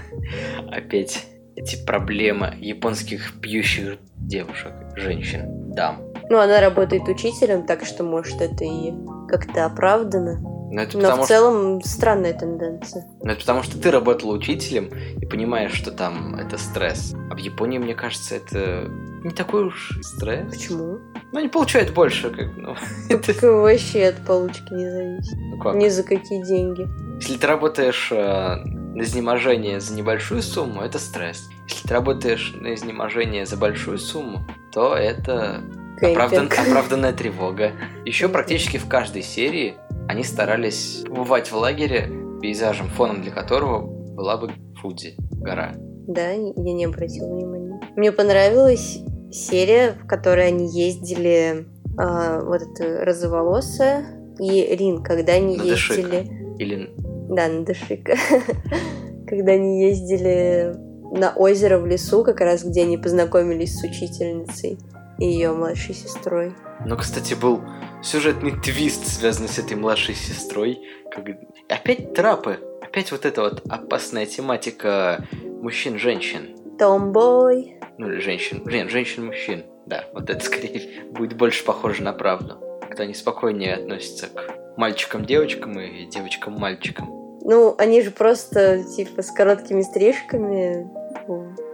Опять 0.72 1.25
эти 1.55 1.84
проблемы 1.86 2.55
японских 2.60 3.41
пьющих 3.41 3.98
девушек, 4.15 4.72
женщин, 4.96 5.74
дам. 5.74 6.01
Ну, 6.29 6.38
она 6.38 6.62
работает 6.62 7.08
учителем, 7.08 7.65
так 7.65 7.86
что, 7.86 8.03
может, 8.03 8.39
это 8.41 8.63
и 8.63 8.93
как-то 9.27 9.65
оправдано. 9.65 10.39
Но, 10.72 10.81
это 10.81 10.98
Но 11.00 11.24
в 11.24 11.27
целом 11.27 11.81
что... 11.81 11.89
странная 11.89 12.34
тенденция. 12.34 13.05
Но 13.24 13.31
это 13.31 13.41
потому, 13.41 13.63
что 13.63 13.81
ты 13.81 13.89
работала 13.89 14.34
учителем 14.34 14.91
и 15.19 15.25
понимаешь, 15.25 15.74
что 15.74 15.91
там 15.91 16.36
это 16.36 16.58
стресс. 16.58 17.15
А 17.31 17.36
в 17.36 17.39
Японии, 17.39 17.79
мне 17.79 17.96
кажется, 17.96 18.36
это 18.36 18.86
не 19.24 19.31
такой 19.31 19.65
уж 19.65 20.00
стресс. 20.03 20.53
Почему? 20.53 21.00
Ну, 21.31 21.39
они 21.39 21.48
получают 21.48 21.93
больше, 21.93 22.29
как 22.31 22.48
ну. 22.57 22.75
Так 23.25 23.41
вообще 23.41 24.07
от 24.07 24.25
получки 24.25 24.74
не 24.74 24.89
зависит. 24.89 25.38
Ну 25.38 25.59
как? 25.59 25.75
Ни 25.75 25.88
за 25.89 26.03
какие 26.03 26.43
деньги. 26.43 26.88
Если 27.19 27.38
ты 27.38 27.48
работаешь 27.48 28.09
э, 28.12 28.15
на 28.15 29.01
изнеможение 29.01 29.79
за 29.79 29.93
небольшую 29.93 30.41
сумму, 30.41 30.81
это 30.81 30.98
стресс. 30.98 31.50
Если 31.67 31.88
ты 31.88 31.93
работаешь 31.93 32.53
на 32.55 32.74
изнеможение 32.74 33.45
за 33.45 33.57
большую 33.57 34.00
сумму, 34.00 34.39
то 34.71 34.95
это 34.95 35.62
оправдан, 36.01 36.50
оправданная 36.67 37.13
тревога. 37.13 37.74
Еще 38.05 38.27
практически 38.29 38.77
в 38.77 38.88
каждой 38.88 39.21
серии 39.21 39.75
они 40.07 40.24
старались 40.24 41.03
побывать 41.05 41.51
в 41.51 41.55
лагере, 41.55 42.09
пейзажем, 42.41 42.88
фоном 42.88 43.21
для 43.21 43.31
которого 43.31 43.81
была 43.81 44.38
бы 44.38 44.51
Фудзи, 44.81 45.15
гора. 45.33 45.74
Да, 46.07 46.31
я 46.31 46.74
не 46.74 46.86
обратила 46.86 47.27
внимания. 47.27 47.79
Мне 47.95 48.12
понравилась 48.12 49.00
серия, 49.31 49.98
в 50.03 50.07
которой 50.07 50.48
они 50.48 50.67
ездили 50.67 51.65
э, 51.98 52.41
вот 52.43 52.62
эта 52.62 53.05
розоволосая 53.05 54.05
и 54.39 54.75
Рин, 54.75 55.03
когда 55.03 55.33
они 55.33 55.57
Надышик. 55.57 55.98
ездили... 55.98 56.55
Или... 56.59 56.89
Да, 57.29 57.48
Надышика. 57.48 58.15
когда 59.29 59.53
они 59.53 59.83
ездили 59.83 60.75
на 61.12 61.31
озеро 61.36 61.77
в 61.77 61.86
лесу, 61.86 62.24
как 62.24 62.41
раз 62.41 62.63
где 62.63 62.81
они 62.81 62.98
познакомились 62.98 63.77
с 63.77 63.83
учительницей 63.83 64.79
и 65.19 65.25
ее 65.25 65.51
младшей 65.51 65.93
сестрой. 65.93 66.53
Ну, 66.86 66.98
кстати, 66.98 67.33
был 67.33 67.62
сюжетный 68.01 68.51
твист, 68.51 69.05
связанный 69.05 69.50
с 69.50 69.59
этой 69.59 69.75
младшей 69.75 70.15
сестрой. 70.15 70.79
Как... 71.12 71.25
Опять 71.67 72.13
трапы. 72.13 72.59
Опять 72.81 73.12
вот 73.12 73.25
эта 73.25 73.41
вот 73.41 73.62
опасная 73.69 74.25
тематика 74.25 75.25
мужчин-женщин. 75.62 76.55
Томбой. 76.77 77.78
Ну 77.99 78.09
или 78.09 78.21
женщин. 78.21 78.63
Блин, 78.63 78.89
женщин-мужчин. 78.89 79.65
Да, 79.85 80.05
вот 80.13 80.29
это 80.29 80.43
скорее 80.45 81.03
будет 81.11 81.33
больше 81.33 81.65
похоже 81.65 82.01
на 82.01 82.13
правду. 82.13 82.57
как-то 82.81 83.03
они 83.03 83.13
спокойнее 83.13 83.75
относятся 83.75 84.27
к 84.27 84.77
мальчикам-девочкам 84.77 85.77
и 85.77 86.05
девочкам-мальчикам. 86.05 87.09
Ну, 87.41 87.75
они 87.77 88.01
же 88.01 88.11
просто, 88.11 88.83
типа, 88.95 89.21
с 89.21 89.31
короткими 89.31 89.81
стрижками 89.81 90.89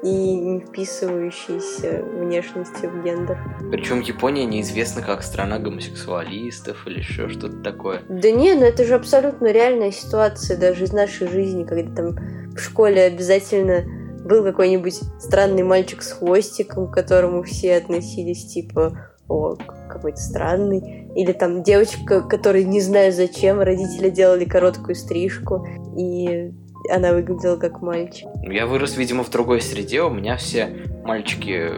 и 0.03 0.35
не 0.35 0.59
вписывающиеся 0.61 2.03
внешностью 2.03 2.89
в 2.89 3.03
гендер. 3.03 3.37
Причем 3.71 4.01
Япония 4.01 4.45
неизвестна 4.45 5.03
как 5.03 5.21
страна 5.21 5.59
гомосексуалистов 5.59 6.87
или 6.87 6.99
еще 6.99 7.29
что-то 7.29 7.57
такое. 7.61 8.01
Да 8.09 8.31
не, 8.31 8.55
ну 8.55 8.63
это 8.63 8.83
же 8.83 8.95
абсолютно 8.95 9.51
реальная 9.51 9.91
ситуация 9.91 10.57
даже 10.57 10.85
из 10.85 10.91
нашей 10.91 11.27
жизни, 11.27 11.63
когда 11.63 11.95
там 11.95 12.17
в 12.55 12.59
школе 12.59 13.03
обязательно 13.03 13.85
был 14.25 14.43
какой-нибудь 14.43 14.99
странный 15.19 15.63
мальчик 15.63 16.01
с 16.01 16.11
хвостиком, 16.11 16.87
к 16.87 16.93
которому 16.93 17.43
все 17.43 17.77
относились 17.77 18.45
типа 18.47 19.11
о, 19.27 19.55
какой-то 19.87 20.17
странный. 20.17 21.07
Или 21.15 21.31
там 21.31 21.63
девочка, 21.63 22.21
которая 22.21 22.63
не 22.63 22.81
знаю 22.81 23.13
зачем, 23.13 23.61
родители 23.61 24.09
делали 24.09 24.45
короткую 24.45 24.95
стрижку, 24.95 25.67
и 25.97 26.51
она 26.89 27.13
выглядела 27.13 27.57
как 27.57 27.81
мальчик. 27.81 28.27
Я 28.43 28.67
вырос, 28.67 28.97
видимо, 28.97 29.23
в 29.23 29.29
другой 29.29 29.61
среде. 29.61 30.01
У 30.01 30.09
меня 30.09 30.37
все 30.37 30.69
мальчики 31.03 31.71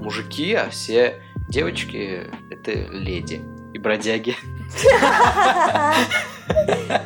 мужики, 0.00 0.54
а 0.54 0.70
все 0.70 1.14
девочки 1.50 2.22
это 2.50 2.72
леди 2.92 3.40
и 3.74 3.78
бродяги. 3.78 4.34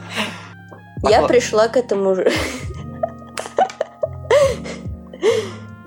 Я 1.08 1.26
пришла 1.26 1.68
к 1.68 1.76
этому 1.76 2.16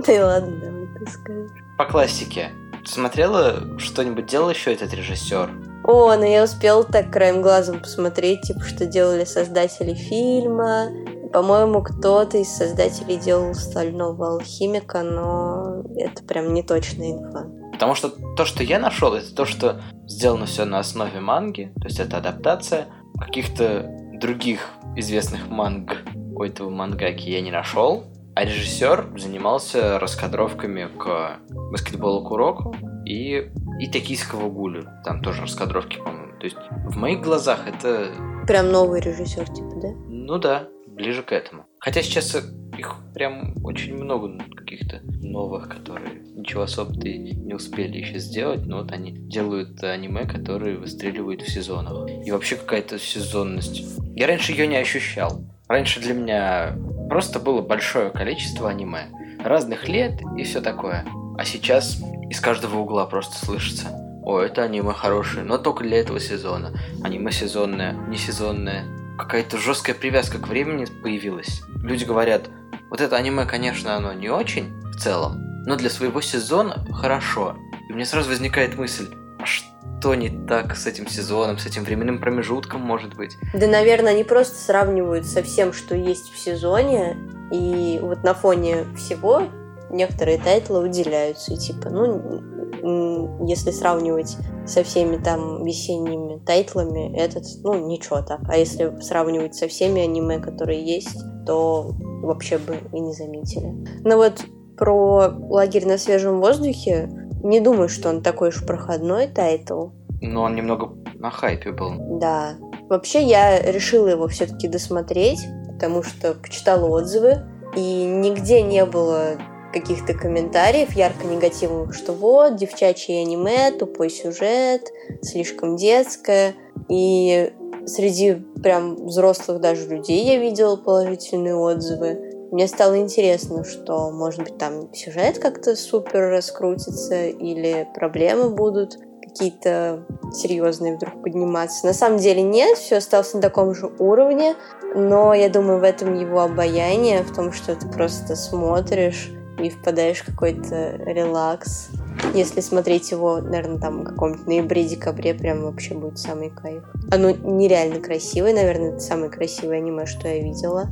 Да 0.08 0.14
и 0.14 0.20
ладно, 0.20 0.58
давай 0.62 0.88
ты 1.00 1.12
скажешь. 1.12 1.52
По 1.78 1.86
классике. 1.86 2.52
Смотрела 2.86 3.80
что-нибудь, 3.80 4.28
делал 4.28 4.50
еще 4.52 4.74
этот 4.74 4.94
режиссер? 4.94 5.50
О, 5.88 6.16
ну 6.16 6.24
я 6.24 6.44
успел 6.44 6.84
так 6.84 7.12
краем 7.12 7.42
глазом 7.42 7.80
посмотреть, 7.80 8.42
типа, 8.42 8.62
что 8.62 8.86
делали 8.86 9.24
создатели 9.24 9.94
фильма. 9.94 10.90
По-моему, 11.34 11.82
кто-то 11.82 12.38
из 12.38 12.50
создателей 12.50 13.18
делал 13.18 13.54
«Стального 13.54 14.34
алхимика», 14.34 15.02
но 15.02 15.84
это 15.98 16.24
прям 16.24 16.54
не 16.54 16.64
точная 16.64 17.12
инфа. 17.12 17.46
Потому 17.72 17.94
что 17.94 18.10
то, 18.36 18.46
что 18.46 18.64
я 18.64 18.80
нашел, 18.80 19.14
это 19.14 19.36
то, 19.36 19.46
что 19.46 19.82
сделано 20.08 20.46
все 20.46 20.66
на 20.66 20.80
основе 20.80 21.20
манги, 21.20 21.74
то 21.76 21.88
есть 21.88 22.00
это 22.00 22.18
адаптация 22.18 22.88
каких-то 23.20 23.86
других 24.14 24.62
известных 24.96 25.50
манг 25.50 25.98
у 26.36 26.44
этого 26.44 26.70
мангаки 26.70 27.30
я 27.30 27.42
не 27.42 27.52
нашел. 27.52 28.06
А 28.36 28.44
режиссер 28.44 29.18
занимался 29.18 29.98
раскадровками 29.98 30.90
к 30.98 31.40
баскетболу 31.72 32.28
Куроку 32.28 32.76
и, 33.06 33.50
и 33.80 33.88
токийского 33.90 34.50
гулю. 34.50 34.90
Там 35.06 35.22
тоже 35.22 35.44
раскадровки, 35.44 35.98
по-моему. 35.98 36.38
То 36.40 36.46
есть 36.46 36.58
в 36.70 36.98
моих 36.98 37.22
глазах 37.22 37.62
это... 37.66 38.12
Прям 38.46 38.72
новый 38.72 39.00
режиссер, 39.00 39.46
типа, 39.46 39.80
да? 39.82 39.88
Ну 40.10 40.38
да, 40.38 40.68
ближе 40.86 41.24
к 41.24 41.32
этому. 41.32 41.66
Хотя 41.80 42.02
сейчас 42.02 42.36
их 42.78 42.96
прям 43.14 43.56
очень 43.64 43.96
много 43.96 44.38
каких-то 44.54 45.00
новых, 45.22 45.70
которые 45.70 46.22
ничего 46.36 46.64
особо-то 46.64 47.08
не 47.08 47.54
успели 47.54 48.00
еще 48.00 48.20
сделать, 48.20 48.66
но 48.66 48.80
вот 48.80 48.92
они 48.92 49.12
делают 49.12 49.82
аниме, 49.82 50.26
которые 50.26 50.78
выстреливают 50.78 51.42
в 51.42 51.50
сезонах. 51.50 52.10
И 52.26 52.32
вообще 52.32 52.58
какая-то 52.58 53.00
сезонность. 53.00 53.82
Я 54.14 54.28
раньше 54.28 54.52
ее 54.52 54.68
не 54.68 54.76
ощущал. 54.76 55.42
Раньше 55.68 56.00
для 56.00 56.14
меня 56.14 56.76
просто 57.10 57.40
было 57.40 57.62
большое 57.62 58.12
количество 58.12 58.70
аниме. 58.70 59.08
Разных 59.44 59.88
лет 59.88 60.22
и 60.38 60.44
все 60.44 60.62
такое. 60.62 61.06
А 61.38 61.44
сейчас 61.44 61.98
из 62.30 62.40
каждого 62.40 62.78
угла 62.78 63.06
просто 63.06 63.44
слышится. 63.44 63.88
О, 64.24 64.40
это 64.40 64.64
аниме 64.64 64.94
хорошее, 64.94 65.44
но 65.44 65.58
только 65.58 65.84
для 65.84 66.00
этого 66.00 66.20
сезона. 66.20 66.74
Аниме 67.04 67.32
сезонное, 67.32 67.94
не 67.94 68.18
сезонное. 68.18 68.86
Какая-то 69.18 69.58
жесткая 69.58 69.96
привязка 69.96 70.38
к 70.40 70.48
времени 70.48 70.86
появилась. 70.86 71.62
Люди 71.84 72.06
говорят, 72.06 72.50
вот 72.90 73.02
это 73.02 73.16
аниме, 73.16 73.46
конечно, 73.46 73.96
оно 73.96 74.14
не 74.14 74.30
очень 74.30 74.72
в 74.84 74.98
целом, 74.98 75.64
но 75.66 75.76
для 75.76 75.90
своего 75.90 76.22
сезона 76.22 76.86
хорошо. 76.92 77.56
И 77.90 77.94
меня 77.94 78.06
сразу 78.06 78.30
возникает 78.30 78.78
мысль, 78.78 79.08
а 79.40 79.46
что 79.46 79.75
что 80.00 80.14
не 80.14 80.30
так 80.30 80.76
с 80.76 80.86
этим 80.86 81.08
сезоном, 81.08 81.58
с 81.58 81.66
этим 81.66 81.84
временным 81.84 82.20
промежутком, 82.20 82.80
может 82.80 83.16
быть? 83.16 83.38
Да, 83.56 83.66
наверное, 83.66 84.14
они 84.14 84.24
просто 84.24 84.56
сравнивают 84.56 85.26
со 85.26 85.42
всем, 85.42 85.74
что 85.74 85.96
есть 85.96 86.32
в 86.32 86.38
сезоне, 86.38 87.18
и 87.52 87.98
вот 88.04 88.24
на 88.24 88.36
фоне 88.36 88.86
всего 88.96 89.44
некоторые 89.90 90.38
тайтлы 90.38 90.82
выделяются, 90.82 91.54
и 91.54 91.58
типа, 91.58 91.90
ну, 91.90 93.48
если 93.48 93.72
сравнивать 93.72 94.38
со 94.68 94.84
всеми 94.84 95.18
там 95.18 95.66
весенними 95.66 96.40
тайтлами, 96.46 97.18
этот, 97.18 97.46
ну, 97.64 97.88
ничего 97.88 98.22
так. 98.22 98.42
А 98.48 98.58
если 98.58 99.00
сравнивать 99.02 99.56
со 99.56 99.68
всеми 99.68 100.04
аниме, 100.04 100.38
которые 100.38 100.86
есть, 100.86 101.18
то 101.48 101.96
вообще 102.22 102.60
бы 102.60 102.78
и 102.94 103.00
не 103.00 103.14
заметили. 103.14 103.74
Но 104.04 104.18
вот 104.18 104.44
про 104.78 105.34
лагерь 105.50 105.88
на 105.88 105.98
свежем 105.98 106.42
воздухе 106.42 107.10
не 107.46 107.60
думаю, 107.60 107.90
что 107.90 108.10
он 108.10 108.22
такой 108.22 108.50
уж 108.50 108.66
проходной 108.66 109.28
тайтл. 109.28 109.90
Но 110.22 110.44
он 110.44 110.56
немного 110.56 110.96
на 111.16 111.30
хайпе 111.30 111.72
был. 111.72 111.94
Да. 112.20 112.56
Вообще 112.90 113.24
я 113.24 113.60
решила 113.60 114.08
его 114.08 114.28
все-таки 114.28 114.68
досмотреть, 114.68 115.40
потому 115.74 116.04
что 116.04 116.34
почитала 116.34 116.88
отзывы, 116.88 117.42
и 117.76 118.06
нигде 118.06 118.62
не 118.62 118.86
было 118.86 119.38
каких-то 119.74 120.14
комментариев 120.14 120.94
ярко 120.94 121.28
негативных, 121.28 121.94
что 121.94 122.14
вот, 122.14 122.56
девчачье 122.56 123.22
аниме, 123.22 123.72
тупой 123.72 124.10
сюжет, 124.10 124.90
слишком 125.22 125.76
детское. 125.76 126.56
И 126.88 127.54
среди 127.86 128.36
прям 128.64 129.06
взрослых 129.06 129.60
даже 129.60 129.88
людей 129.88 130.24
я 130.24 130.38
видела 130.38 130.78
положительные 130.78 131.56
отзывы. 131.56 132.35
Мне 132.52 132.68
стало 132.68 132.98
интересно, 133.00 133.64
что, 133.64 134.12
может 134.12 134.42
быть, 134.44 134.58
там 134.58 134.94
сюжет 134.94 135.40
как-то 135.40 135.76
супер 135.76 136.30
раскрутится, 136.30 137.26
или 137.26 137.88
проблемы 137.94 138.50
будут 138.50 138.98
какие-то 139.22 140.06
серьезные 140.34 140.96
вдруг 140.96 141.22
подниматься. 141.22 141.86
На 141.86 141.94
самом 141.94 142.20
деле 142.20 142.42
нет, 142.42 142.78
все 142.78 142.98
осталось 142.98 143.34
на 143.34 143.42
таком 143.42 143.74
же 143.76 143.92
уровне, 144.00 144.56
но 144.96 145.34
я 145.34 145.50
думаю, 145.50 145.80
в 145.80 145.84
этом 145.84 146.14
его 146.14 146.42
обаяние, 146.42 147.24
в 147.24 147.36
том, 147.36 147.52
что 147.52 147.76
ты 147.76 147.88
просто 147.90 148.36
смотришь 148.36 149.32
и 149.60 149.70
впадаешь 149.70 150.22
в 150.22 150.26
какой-то 150.26 150.96
релакс. 150.98 151.90
Если 152.34 152.62
смотреть 152.62 153.12
его, 153.12 153.38
наверное, 153.42 153.80
там 153.80 154.02
в 154.02 154.04
каком-то 154.06 154.46
ноябре-декабре, 154.46 155.34
прям 155.34 155.64
вообще 155.64 155.96
будет 155.96 156.18
самый 156.18 156.50
кайф. 156.50 156.84
Оно 157.12 157.32
нереально 157.32 158.00
красивое, 158.00 158.54
наверное, 158.54 158.92
это 158.92 159.00
самое 159.00 159.30
красивое 159.30 159.78
аниме, 159.78 160.06
что 160.06 160.28
я 160.28 160.42
видела. 160.42 160.86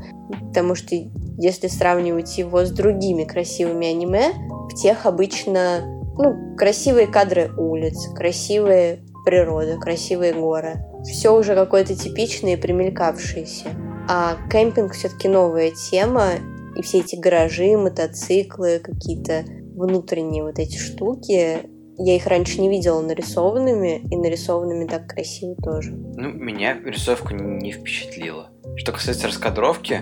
Потому 0.50 0.76
что 0.76 0.96
если 1.38 1.67
сравнивать 1.67 2.38
его 2.38 2.65
с 2.65 2.72
другими 2.72 3.24
красивыми 3.24 3.88
аниме, 3.88 4.34
в 4.69 4.76
тех 4.76 5.06
обычно 5.06 5.82
ну, 6.17 6.56
красивые 6.56 7.08
кадры 7.08 7.52
улиц, 7.58 8.10
красивая 8.15 9.00
природа, 9.26 9.78
красивые 9.78 10.34
горы. 10.34 10.86
Все 11.04 11.36
уже 11.36 11.56
какое-то 11.56 11.96
типичное 11.96 12.54
и 12.54 12.58
примелькавшееся. 12.58 13.69
А 14.10 14.38
кемпинг 14.52 14.93
все-таки 14.93 15.28
новая 15.28 15.72
тема, 15.72 16.32
и 16.76 16.82
все 16.82 17.00
эти 17.00 17.15
гаражи, 17.15 17.78
мотоциклы, 17.78 18.80
какие-то 18.80 19.43
внутренние 19.76 20.43
вот 20.43 20.60
эти 20.60 20.78
штуки, 20.78 21.60
я 21.98 22.15
их 22.15 22.26
раньше 22.26 22.60
не 22.60 22.69
видела 22.69 23.02
нарисованными, 23.02 24.02
и 24.12 24.15
нарисованными 24.15 24.88
так 24.88 25.08
красиво 25.08 25.56
тоже. 25.56 25.91
Ну, 25.91 26.30
меня 26.32 26.80
рисовка 26.84 27.34
не 27.34 27.72
впечатлила. 27.72 28.50
Что 28.76 28.91
касается 28.91 29.28
раскадровки, 29.28 30.02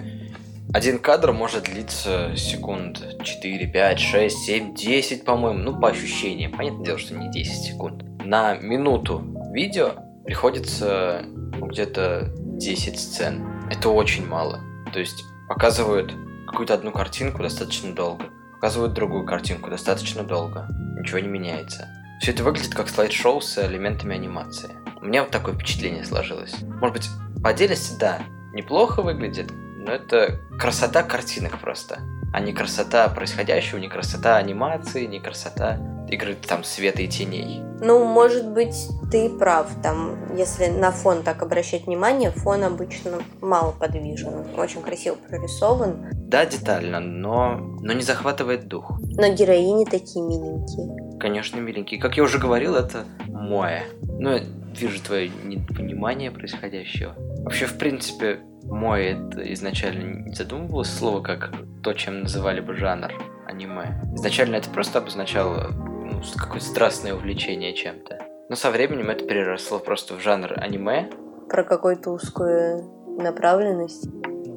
один 0.74 1.00
кадр 1.00 1.34
может 1.34 1.66
длиться 1.66 2.34
секунд 2.36 3.04
4, 3.24 3.68
5, 3.68 4.00
6, 4.00 4.38
7, 4.38 4.76
10, 4.76 5.26
по-моему. 5.26 5.60
Ну, 5.60 5.80
по 5.80 5.90
ощущениям. 5.90 6.52
Понятное 6.54 6.86
дело, 6.86 6.98
что 6.98 7.14
не 7.16 7.30
10 7.30 7.54
секунд. 7.54 8.04
На 8.24 8.56
минуту 8.56 9.24
видео 9.52 9.92
приходится 10.24 11.24
ну, 11.26 11.68
где-то 11.68 12.32
10 12.38 13.00
сцен. 13.00 13.46
Это 13.70 13.90
очень 13.90 14.26
мало. 14.26 14.62
То 14.94 15.00
есть 15.00 15.24
показывают 15.50 16.14
какую-то 16.48 16.74
одну 16.74 16.92
картинку 16.92 17.44
достаточно 17.44 17.94
долго. 17.94 18.26
Показывают 18.54 18.94
другую 18.94 19.26
картинку 19.26 19.70
достаточно 19.70 20.24
долго. 20.24 20.68
Ничего 20.98 21.20
не 21.20 21.28
меняется. 21.28 21.90
Все 22.22 22.32
это 22.32 22.44
выглядит 22.44 22.74
как 22.74 22.88
слайд-шоу 22.88 23.42
с 23.42 23.58
элементами 23.58 24.16
анимации. 24.16 24.70
У 25.02 25.06
меня 25.06 25.24
вот 25.24 25.32
такое 25.32 25.56
впечатление 25.56 26.06
сложилось. 26.06 26.54
Может 26.80 26.94
быть, 26.96 27.10
по 27.42 27.50
отдельности, 27.50 27.98
да, 28.00 28.20
неплохо 28.54 29.02
выглядит, 29.02 29.52
но 29.82 29.92
это 29.92 30.40
красота 30.60 31.04
картинок 31.04 31.60
просто. 31.60 32.00
А 32.34 32.40
не 32.40 32.54
красота 32.54 33.08
происходящего, 33.10 33.78
не 33.78 33.90
красота 33.90 34.38
анимации, 34.38 35.06
не 35.06 35.20
красота 35.20 35.80
игры 36.10 36.36
там 36.36 36.64
света 36.64 37.02
и 37.02 37.08
теней. 37.08 37.62
Ну, 37.82 38.06
может 38.06 38.48
быть, 38.48 38.90
ты 39.12 39.30
прав. 39.30 39.68
Там, 39.82 40.36
если 40.36 40.68
на 40.68 40.92
фон 40.92 41.24
так 41.24 41.42
обращать 41.42 41.88
внимание, 41.88 42.32
фон 42.32 42.64
обычно 42.64 43.20
мало 43.42 43.72
подвижен. 43.72 44.46
Очень 44.56 44.82
красиво 44.82 45.16
прорисован. 45.16 46.10
Да, 46.14 46.46
детально, 46.46 47.00
но, 47.00 47.58
но 47.82 47.94
не 47.94 48.04
захватывает 48.04 48.68
дух. 48.68 49.00
Но 49.02 49.34
героини 49.34 49.86
такие 49.86 50.24
миленькие. 50.24 51.20
Конечно, 51.20 51.60
миленькие. 51.60 52.00
Как 52.00 52.18
я 52.18 52.24
уже 52.24 52.38
говорил, 52.38 52.76
это 52.76 53.06
Моя. 53.28 53.84
Ну, 54.02 54.40
вижу 54.76 55.02
твое 55.02 55.30
непонимание 55.44 56.32
происходящего. 56.32 57.16
Вообще, 57.44 57.66
в 57.66 57.78
принципе, 57.78 58.40
мой 58.64 59.06
это 59.06 59.54
изначально 59.54 60.28
не 60.28 60.34
задумывалось 60.34 60.90
слово 60.90 61.22
как 61.22 61.52
то, 61.84 61.94
чем 61.94 62.24
называли 62.24 62.62
бы 62.62 62.76
жанр 62.76 63.12
аниме. 63.46 64.02
Изначально 64.16 64.58
это 64.58 64.70
просто 64.70 65.00
обозначало 65.00 65.72
ну, 65.72 66.22
какое-то 66.38 66.66
страстное 66.66 67.14
увлечение 67.14 67.74
чем-то. 67.74 68.20
Но 68.50 68.56
со 68.56 68.72
временем 68.72 69.10
это 69.10 69.26
переросло 69.26 69.80
просто 69.80 70.16
в 70.16 70.22
жанр 70.22 70.54
аниме. 70.58 71.10
Про 71.50 71.64
какую-то 71.64 72.12
узкую 72.12 72.84
направленность? 73.18 74.08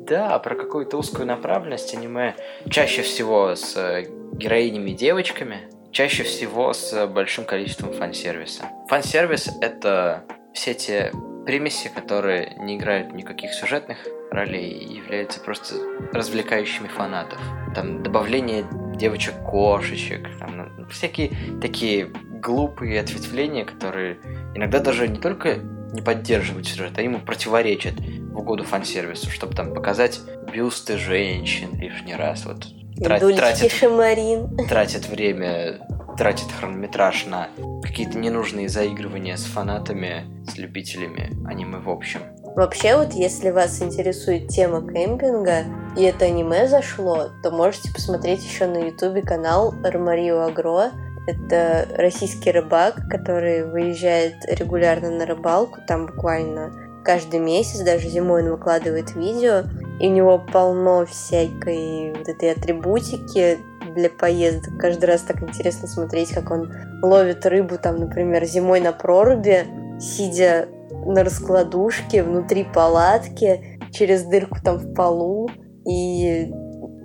Да, 0.06 0.38
про 0.38 0.54
какую-то 0.54 0.96
узкую 0.96 1.26
направленность 1.26 1.94
аниме. 1.94 2.34
Чаще 2.68 3.02
всего 3.02 3.54
с 3.54 3.76
э, 3.76 4.04
героинями 4.32 4.90
девочками, 4.90 5.70
чаще 5.92 6.24
всего 6.24 6.72
с 6.72 7.06
большим 7.06 7.44
количеством 7.44 7.92
фан-сервиса. 7.92 8.64
Фан-сервис— 8.88 9.48
это 9.60 10.24
все 10.52 10.74
те 10.74 11.12
примеси, 11.44 11.88
которые 11.88 12.57
не 12.59 12.76
играют 12.76 13.12
никаких 13.12 13.52
сюжетных 13.52 13.98
ролей 14.30 14.70
и 14.70 14.94
являются 14.94 15.40
просто 15.40 15.76
развлекающими 16.12 16.88
фанатов. 16.88 17.38
Там 17.74 18.02
добавление 18.02 18.64
девочек-кошечек, 18.96 20.38
там, 20.38 20.70
ну, 20.78 20.87
всякие 20.88 21.30
такие 21.61 22.07
глупые 22.07 23.00
ответвления, 23.00 23.64
которые 23.64 24.18
иногда 24.54 24.80
даже 24.80 25.09
не 25.09 25.18
только 25.18 25.59
не 25.92 26.02
поддерживают 26.02 26.66
сюжет, 26.66 26.98
а 26.98 27.02
ему 27.02 27.20
противоречат 27.20 27.94
в 28.00 28.38
угоду 28.38 28.64
фан-сервису, 28.64 29.30
чтобы 29.30 29.54
там 29.54 29.72
показать 29.72 30.20
бюсты 30.52 30.98
женщин 30.98 31.78
лишний 31.78 32.16
раз. 32.16 32.44
Вот 32.44 32.66
трат, 33.02 33.20
тратит, 33.20 33.70
Шамарин. 33.70 34.57
тратит 34.68 35.09
время, 35.09 35.87
тратит 36.16 36.50
хронометраж 36.53 37.27
на 37.27 37.48
какие-то 37.83 38.18
ненужные 38.18 38.68
заигрывания 38.68 39.37
с 39.37 39.44
фанатами, 39.44 40.24
с 40.48 40.57
любителями 40.57 41.33
аниме 41.46 41.79
в 41.79 41.88
общем. 41.90 42.20
Вообще, 42.57 42.96
вот 42.96 43.14
если 43.14 43.50
вас 43.50 43.83
интересует 43.83 44.48
тема 44.48 44.81
кемпинга, 44.81 45.64
и 45.96 46.05
это 46.05 46.27
аниме 46.27 46.68
зашло, 46.68 47.31
то 47.42 47.50
можете 47.50 47.92
посмотреть 47.92 48.44
еще 48.44 48.66
на 48.66 48.79
ютубе 48.79 49.22
канал 49.22 49.74
Армарио 49.85 50.40
Агро. 50.40 50.92
Это 51.27 51.88
российский 51.96 52.53
рыбак, 52.53 53.09
который 53.11 53.64
выезжает 53.64 54.37
регулярно 54.46 55.11
на 55.11 55.27
рыбалку, 55.27 55.81
там 55.88 56.07
буквально 56.07 56.72
каждый 57.05 57.40
месяц, 57.40 57.81
даже 57.81 58.09
зимой 58.09 58.42
он 58.42 58.50
выкладывает 58.50 59.14
видео, 59.14 59.64
и 60.00 60.09
у 60.09 60.11
него 60.11 60.38
полно 60.38 61.05
всякой 61.07 62.12
вот 62.16 62.29
этой 62.29 62.53
атрибутики 62.53 63.59
для 63.94 64.11
поездок. 64.11 64.78
Каждый 64.78 65.07
раз 65.07 65.22
так 65.22 65.42
интересно 65.42 65.88
смотреть, 65.88 66.33
как 66.33 66.50
он 66.50 66.72
ловит 67.02 67.46
рыбу, 67.46 67.78
там, 67.78 67.96
например, 67.96 68.44
зимой 68.44 68.80
на 68.80 68.92
проруби, 68.92 69.64
сидя 70.00 70.68
на 71.07 71.24
раскладушке 71.24 72.22
внутри 72.22 72.64
палатки, 72.64 73.78
через 73.92 74.24
дырку 74.24 74.59
там 74.62 74.78
в 74.78 74.94
полу. 74.94 75.48
И 75.87 76.50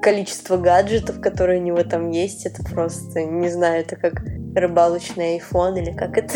количество 0.01 0.57
гаджетов, 0.57 1.19
которые 1.19 1.59
у 1.59 1.63
него 1.63 1.83
там 1.83 2.11
есть, 2.11 2.45
это 2.45 2.63
просто, 2.63 3.23
не 3.23 3.49
знаю, 3.49 3.81
это 3.81 3.95
как 3.95 4.21
рыбалочный 4.55 5.37
iPhone 5.37 5.79
или 5.79 5.91
как 5.91 6.17
это? 6.17 6.33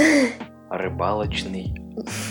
Рыбалочный 0.70 1.74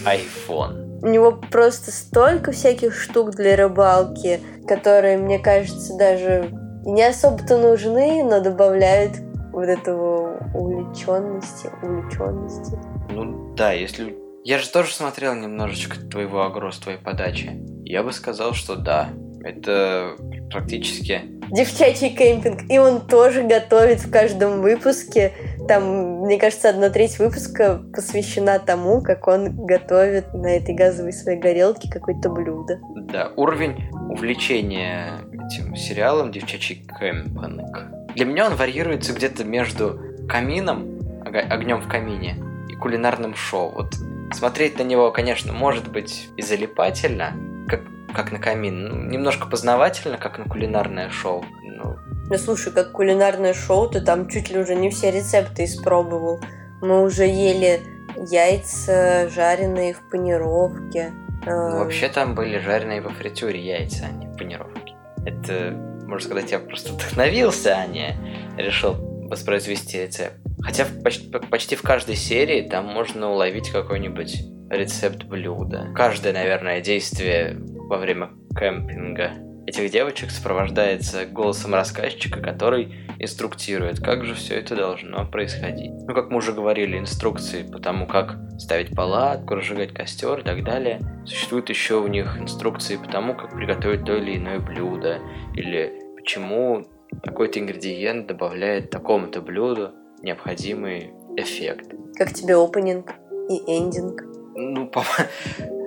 iPhone. 0.04 1.00
У 1.02 1.08
него 1.08 1.32
просто 1.32 1.90
столько 1.90 2.52
всяких 2.52 2.94
штук 2.94 3.30
для 3.32 3.56
рыбалки, 3.56 4.40
которые, 4.68 5.18
мне 5.18 5.38
кажется, 5.38 5.96
даже 5.96 6.50
не 6.84 7.02
особо-то 7.02 7.58
нужны, 7.58 8.22
но 8.24 8.40
добавляют 8.40 9.16
вот 9.52 9.66
этого 9.66 10.38
увлеченности, 10.54 11.68
увлеченности. 11.82 12.78
Ну 13.10 13.54
да, 13.54 13.72
если... 13.72 14.16
Я 14.44 14.58
же 14.58 14.68
тоже 14.68 14.92
смотрел 14.92 15.34
немножечко 15.34 15.98
твоего 16.00 16.42
агро 16.42 16.72
с 16.72 16.78
твоей 16.78 16.98
подачи. 16.98 17.62
Я 17.84 18.02
бы 18.02 18.12
сказал, 18.12 18.54
что 18.54 18.76
да. 18.76 19.10
Это 19.44 20.16
практически... 20.50 21.22
Девчачий 21.50 22.10
кемпинг. 22.10 22.70
И 22.70 22.78
он 22.78 23.06
тоже 23.06 23.42
готовит 23.42 24.00
в 24.00 24.10
каждом 24.10 24.62
выпуске 24.62 25.32
там, 25.68 26.22
мне 26.22 26.38
кажется, 26.38 26.70
одна 26.70 26.90
треть 26.90 27.18
выпуска 27.18 27.82
посвящена 27.94 28.58
тому, 28.58 29.00
как 29.00 29.28
он 29.28 29.64
готовит 29.64 30.32
на 30.34 30.48
этой 30.48 30.74
газовой 30.74 31.12
своей 31.12 31.38
горелке 31.38 31.90
какое-то 31.90 32.30
блюдо. 32.30 32.80
Да, 33.12 33.32
уровень 33.36 33.88
увлечения 34.10 35.20
этим 35.52 35.76
сериалом 35.76 36.32
«Девчачий 36.32 36.86
кемпинг». 36.98 38.14
Для 38.14 38.24
меня 38.24 38.46
он 38.46 38.56
варьируется 38.56 39.12
где-то 39.12 39.44
между 39.44 40.00
камином, 40.28 40.98
огнем 41.24 41.80
в 41.80 41.88
камине, 41.88 42.36
и 42.68 42.74
кулинарным 42.74 43.34
шоу. 43.34 43.70
Вот 43.72 43.94
смотреть 44.32 44.78
на 44.78 44.82
него, 44.82 45.10
конечно, 45.10 45.52
может 45.52 45.90
быть 45.90 46.28
и 46.36 46.42
залипательно, 46.42 47.34
как, 47.68 47.80
как 48.14 48.32
на 48.32 48.38
камин, 48.38 48.88
ну, 48.88 48.96
немножко 49.10 49.46
познавательно, 49.46 50.16
как 50.16 50.38
на 50.38 50.44
кулинарное 50.44 51.10
шоу. 51.10 51.44
Ну, 51.62 51.96
ну, 52.30 52.38
слушай, 52.38 52.72
как 52.72 52.92
кулинарное 52.92 53.54
шоу, 53.54 53.88
ты 53.88 54.00
там 54.00 54.28
чуть 54.28 54.50
ли 54.50 54.58
уже 54.58 54.74
не 54.74 54.90
все 54.90 55.10
рецепты 55.10 55.64
испробовал. 55.64 56.40
Мы 56.80 57.02
уже 57.02 57.24
ели 57.24 57.80
яйца, 58.16 59.28
жареные 59.28 59.94
в 59.94 60.08
панировке. 60.10 61.12
Ну, 61.44 61.78
вообще 61.78 62.08
там 62.08 62.34
были 62.34 62.58
жареные 62.58 63.00
во 63.00 63.10
фритюре 63.10 63.60
яйца, 63.60 64.06
а 64.08 64.12
не 64.12 64.26
в 64.26 64.36
панировке. 64.36 64.81
Это, 65.24 65.72
можно 66.06 66.28
сказать, 66.28 66.50
я 66.50 66.58
просто 66.58 66.92
вдохновился, 66.92 67.76
а 67.76 67.86
не 67.86 68.16
решил 68.56 68.94
воспроизвести 69.28 70.02
рецепт. 70.02 70.36
Хотя 70.62 70.86
почти, 71.02 71.28
почти 71.28 71.76
в 71.76 71.82
каждой 71.82 72.16
серии 72.16 72.62
там 72.62 72.86
можно 72.86 73.30
уловить 73.30 73.70
какой-нибудь 73.70 74.44
рецепт 74.70 75.24
блюда. 75.24 75.88
Каждое, 75.94 76.32
наверное, 76.32 76.80
действие 76.80 77.56
во 77.58 77.98
время 77.98 78.30
кемпинга 78.58 79.32
этих 79.66 79.90
девочек 79.90 80.30
сопровождается 80.30 81.26
голосом 81.26 81.74
рассказчика, 81.74 82.40
который 82.40 82.94
инструктирует, 83.18 84.00
как 84.00 84.24
же 84.24 84.34
все 84.34 84.56
это 84.56 84.74
должно 84.74 85.24
происходить. 85.26 85.92
Ну, 86.06 86.14
как 86.14 86.30
мы 86.30 86.38
уже 86.38 86.52
говорили, 86.52 86.98
инструкции 86.98 87.62
по 87.62 87.78
тому, 87.78 88.06
как 88.06 88.36
ставить 88.58 88.94
палатку, 88.94 89.54
разжигать 89.54 89.92
костер 89.92 90.40
и 90.40 90.42
так 90.42 90.64
далее. 90.64 91.00
Существуют 91.24 91.68
еще 91.68 92.00
у 92.00 92.06
них 92.06 92.38
инструкции 92.38 92.96
по 92.96 93.06
тому, 93.06 93.34
как 93.34 93.54
приготовить 93.54 94.04
то 94.04 94.16
или 94.16 94.36
иное 94.36 94.58
блюдо, 94.58 95.20
или 95.54 95.92
почему 96.16 96.84
какой-то 97.22 97.60
ингредиент 97.60 98.26
добавляет 98.26 98.90
такому-то 98.90 99.40
блюду 99.40 99.92
необходимый 100.22 101.12
эффект. 101.36 101.92
Как 102.16 102.32
тебе 102.32 102.56
опенинг 102.56 103.14
и 103.48 103.56
эндинг? 103.66 104.22
Ну, 104.54 104.86
по 104.88 105.04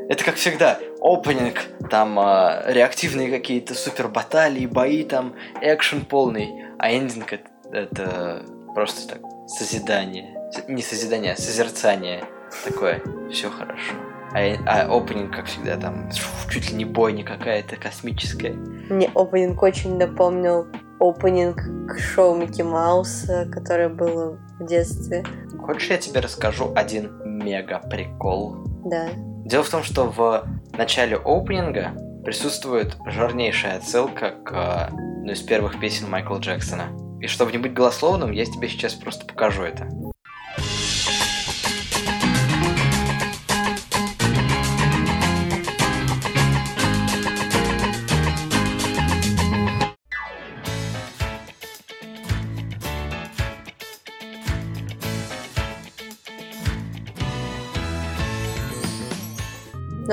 это 0.09 0.23
как 0.23 0.35
всегда, 0.35 0.79
опенинг, 1.01 1.57
там 1.89 2.19
э, 2.19 2.63
реактивные 2.67 3.29
какие-то 3.29 3.73
супер 3.73 4.07
баталии, 4.07 4.65
бои, 4.65 5.03
там 5.03 5.35
экшен 5.61 6.05
полный, 6.05 6.65
а 6.77 6.91
эндинг 6.91 7.33
это, 7.33 7.49
это 7.71 8.45
просто 8.73 9.07
так, 9.07 9.21
созидание. 9.47 10.35
Не 10.67 10.81
созидание, 10.81 11.33
а 11.33 11.35
созерцание. 11.35 12.23
Такое, 12.63 13.01
все 13.31 13.49
хорошо. 13.49 13.93
А, 14.33 14.39
а 14.65 14.95
опенинг, 14.95 15.35
как 15.35 15.45
всегда, 15.45 15.77
там 15.77 16.09
чуть 16.49 16.71
ли 16.71 16.77
не 16.77 16.85
бойня 16.85 17.23
какая-то 17.23 17.75
космическая. 17.77 18.53
Мне 18.53 19.09
опенинг 19.15 19.61
очень 19.63 19.97
напомнил 19.97 20.67
опенинг 20.99 21.57
к 21.89 21.99
шоу 21.99 22.35
Микки 22.35 22.61
Мауса, 22.61 23.47
которое 23.51 23.89
было 23.89 24.37
в 24.59 24.65
детстве. 24.65 25.23
Хочешь, 25.65 25.89
я 25.89 25.97
тебе 25.97 26.19
расскажу 26.19 26.71
один 26.75 27.11
мега 27.25 27.79
прикол? 27.79 28.57
Да. 28.85 29.07
Дело 29.45 29.63
в 29.63 29.69
том, 29.69 29.83
что 29.83 30.05
в 30.05 30.47
начале 30.75 31.17
опенинга 31.17 31.91
присутствует 32.23 32.97
жирнейшая 33.05 33.77
отсылка 33.77 34.31
к 34.43 34.87
одной 34.87 35.35
из 35.35 35.41
первых 35.43 35.79
песен 35.79 36.09
Майкла 36.09 36.39
Джексона. 36.39 36.85
И 37.21 37.27
чтобы 37.27 37.51
не 37.51 37.59
быть 37.59 37.73
голословным, 37.73 38.31
я 38.31 38.45
тебе 38.45 38.67
сейчас 38.67 38.95
просто 38.95 39.27
покажу 39.27 39.61
это. 39.61 39.87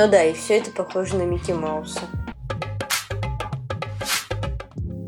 Ну 0.02 0.08
да, 0.10 0.24
и 0.24 0.32
все 0.32 0.58
это 0.58 0.72
похоже 0.72 1.16
на 1.16 1.22
Микки 1.22 1.52
Мауса. 1.52 2.00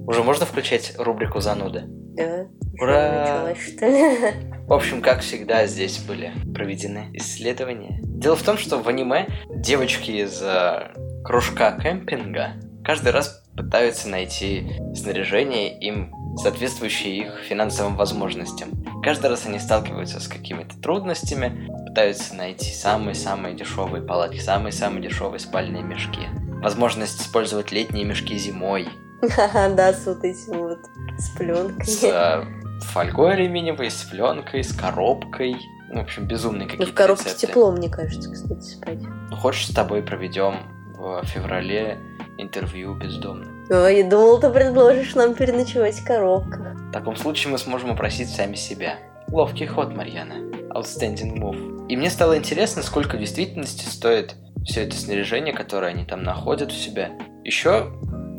Уже 0.07 0.22
можно 0.22 0.46
включать 0.46 0.94
рубрику 0.98 1.40
зануды? 1.40 1.83
Да. 1.88 2.46
Ура! 2.80 3.48
Началось, 3.48 3.74
что 3.74 3.87
ли? 3.87 4.35
В 4.68 4.72
общем, 4.72 5.02
как 5.02 5.22
всегда, 5.22 5.66
здесь 5.66 5.98
были 5.98 6.33
проведены 6.54 7.11
исследования. 7.14 7.98
Дело 8.04 8.37
в 8.37 8.44
том, 8.44 8.57
что 8.57 8.78
в 8.78 8.87
аниме 8.87 9.26
девочки 9.50 10.12
из 10.12 10.40
э, 10.40 10.92
кружка 11.24 11.76
кемпинга 11.76 12.52
каждый 12.85 13.11
раз 13.11 13.44
пытаются 13.57 14.09
найти 14.09 14.80
снаряжение 14.94 15.76
им 15.76 16.12
соответствующее 16.37 17.16
их 17.18 17.38
финансовым 17.49 17.97
возможностям. 17.97 18.70
Каждый 19.03 19.31
раз 19.31 19.47
они 19.47 19.59
сталкиваются 19.59 20.20
с 20.20 20.29
какими-то 20.29 20.81
трудностями, 20.81 21.68
пытаются 21.88 22.35
найти 22.35 22.73
самые-самые 22.73 23.55
дешевые 23.55 24.03
палатки, 24.03 24.38
самые-самые 24.38 25.03
дешевые 25.03 25.38
спальные 25.40 25.83
мешки. 25.83 26.23
Возможность 26.62 27.20
использовать 27.20 27.73
летние 27.73 28.05
мешки 28.05 28.37
зимой. 28.38 28.88
Да, 29.23 29.92
с 29.92 30.07
вот 30.07 30.25
этим 30.25 30.59
вот, 30.59 30.79
с 31.18 31.29
пленкой. 31.31 31.87
С 31.87 32.03
э, 32.03 32.44
фольгой 32.92 33.35
алюминиевой, 33.35 33.90
с 33.90 34.03
пленкой, 34.03 34.62
с 34.64 34.73
коробкой. 34.73 35.57
Ну, 35.90 36.01
в 36.01 36.05
общем, 36.05 36.27
безумные 36.27 36.66
какие-то 36.66 36.87
Ну, 36.87 36.92
в 36.92 36.94
коробке 36.94 37.25
рецепты. 37.27 37.47
тепло, 37.47 37.70
мне 37.70 37.88
кажется, 37.88 38.31
кстати, 38.31 38.61
спать. 38.62 38.99
Ну, 39.31 39.37
хочешь, 39.37 39.68
с 39.68 39.75
тобой 39.75 40.03
проведем 40.03 40.57
в 41.04 41.24
феврале 41.26 41.98
интервью 42.38 42.94
бездомных. 42.94 43.48
Ой, 43.70 43.98
я 43.98 44.08
думал, 44.08 44.40
ты 44.40 44.50
предложишь 44.50 45.14
нам 45.14 45.34
переночевать 45.34 45.94
в 46.00 46.04
коробках. 46.04 46.74
В 46.88 46.92
таком 46.92 47.16
случае 47.16 47.52
мы 47.52 47.58
сможем 47.58 47.90
опросить 47.90 48.28
сами 48.30 48.54
себя. 48.54 48.96
Ловкий 49.28 49.66
ход, 49.66 49.94
Марьяна. 49.96 50.34
Outstanding 50.74 51.38
move. 51.38 51.86
И 51.88 51.96
мне 51.96 52.10
стало 52.10 52.36
интересно, 52.36 52.82
сколько 52.82 53.16
в 53.16 53.20
действительности 53.20 53.88
стоит 53.88 54.34
все 54.64 54.84
это 54.84 54.96
снаряжение, 54.96 55.54
которое 55.54 55.88
они 55.88 56.04
там 56.04 56.22
находят 56.22 56.70
у 56.70 56.74
себя. 56.74 57.10
Еще, 57.44 57.90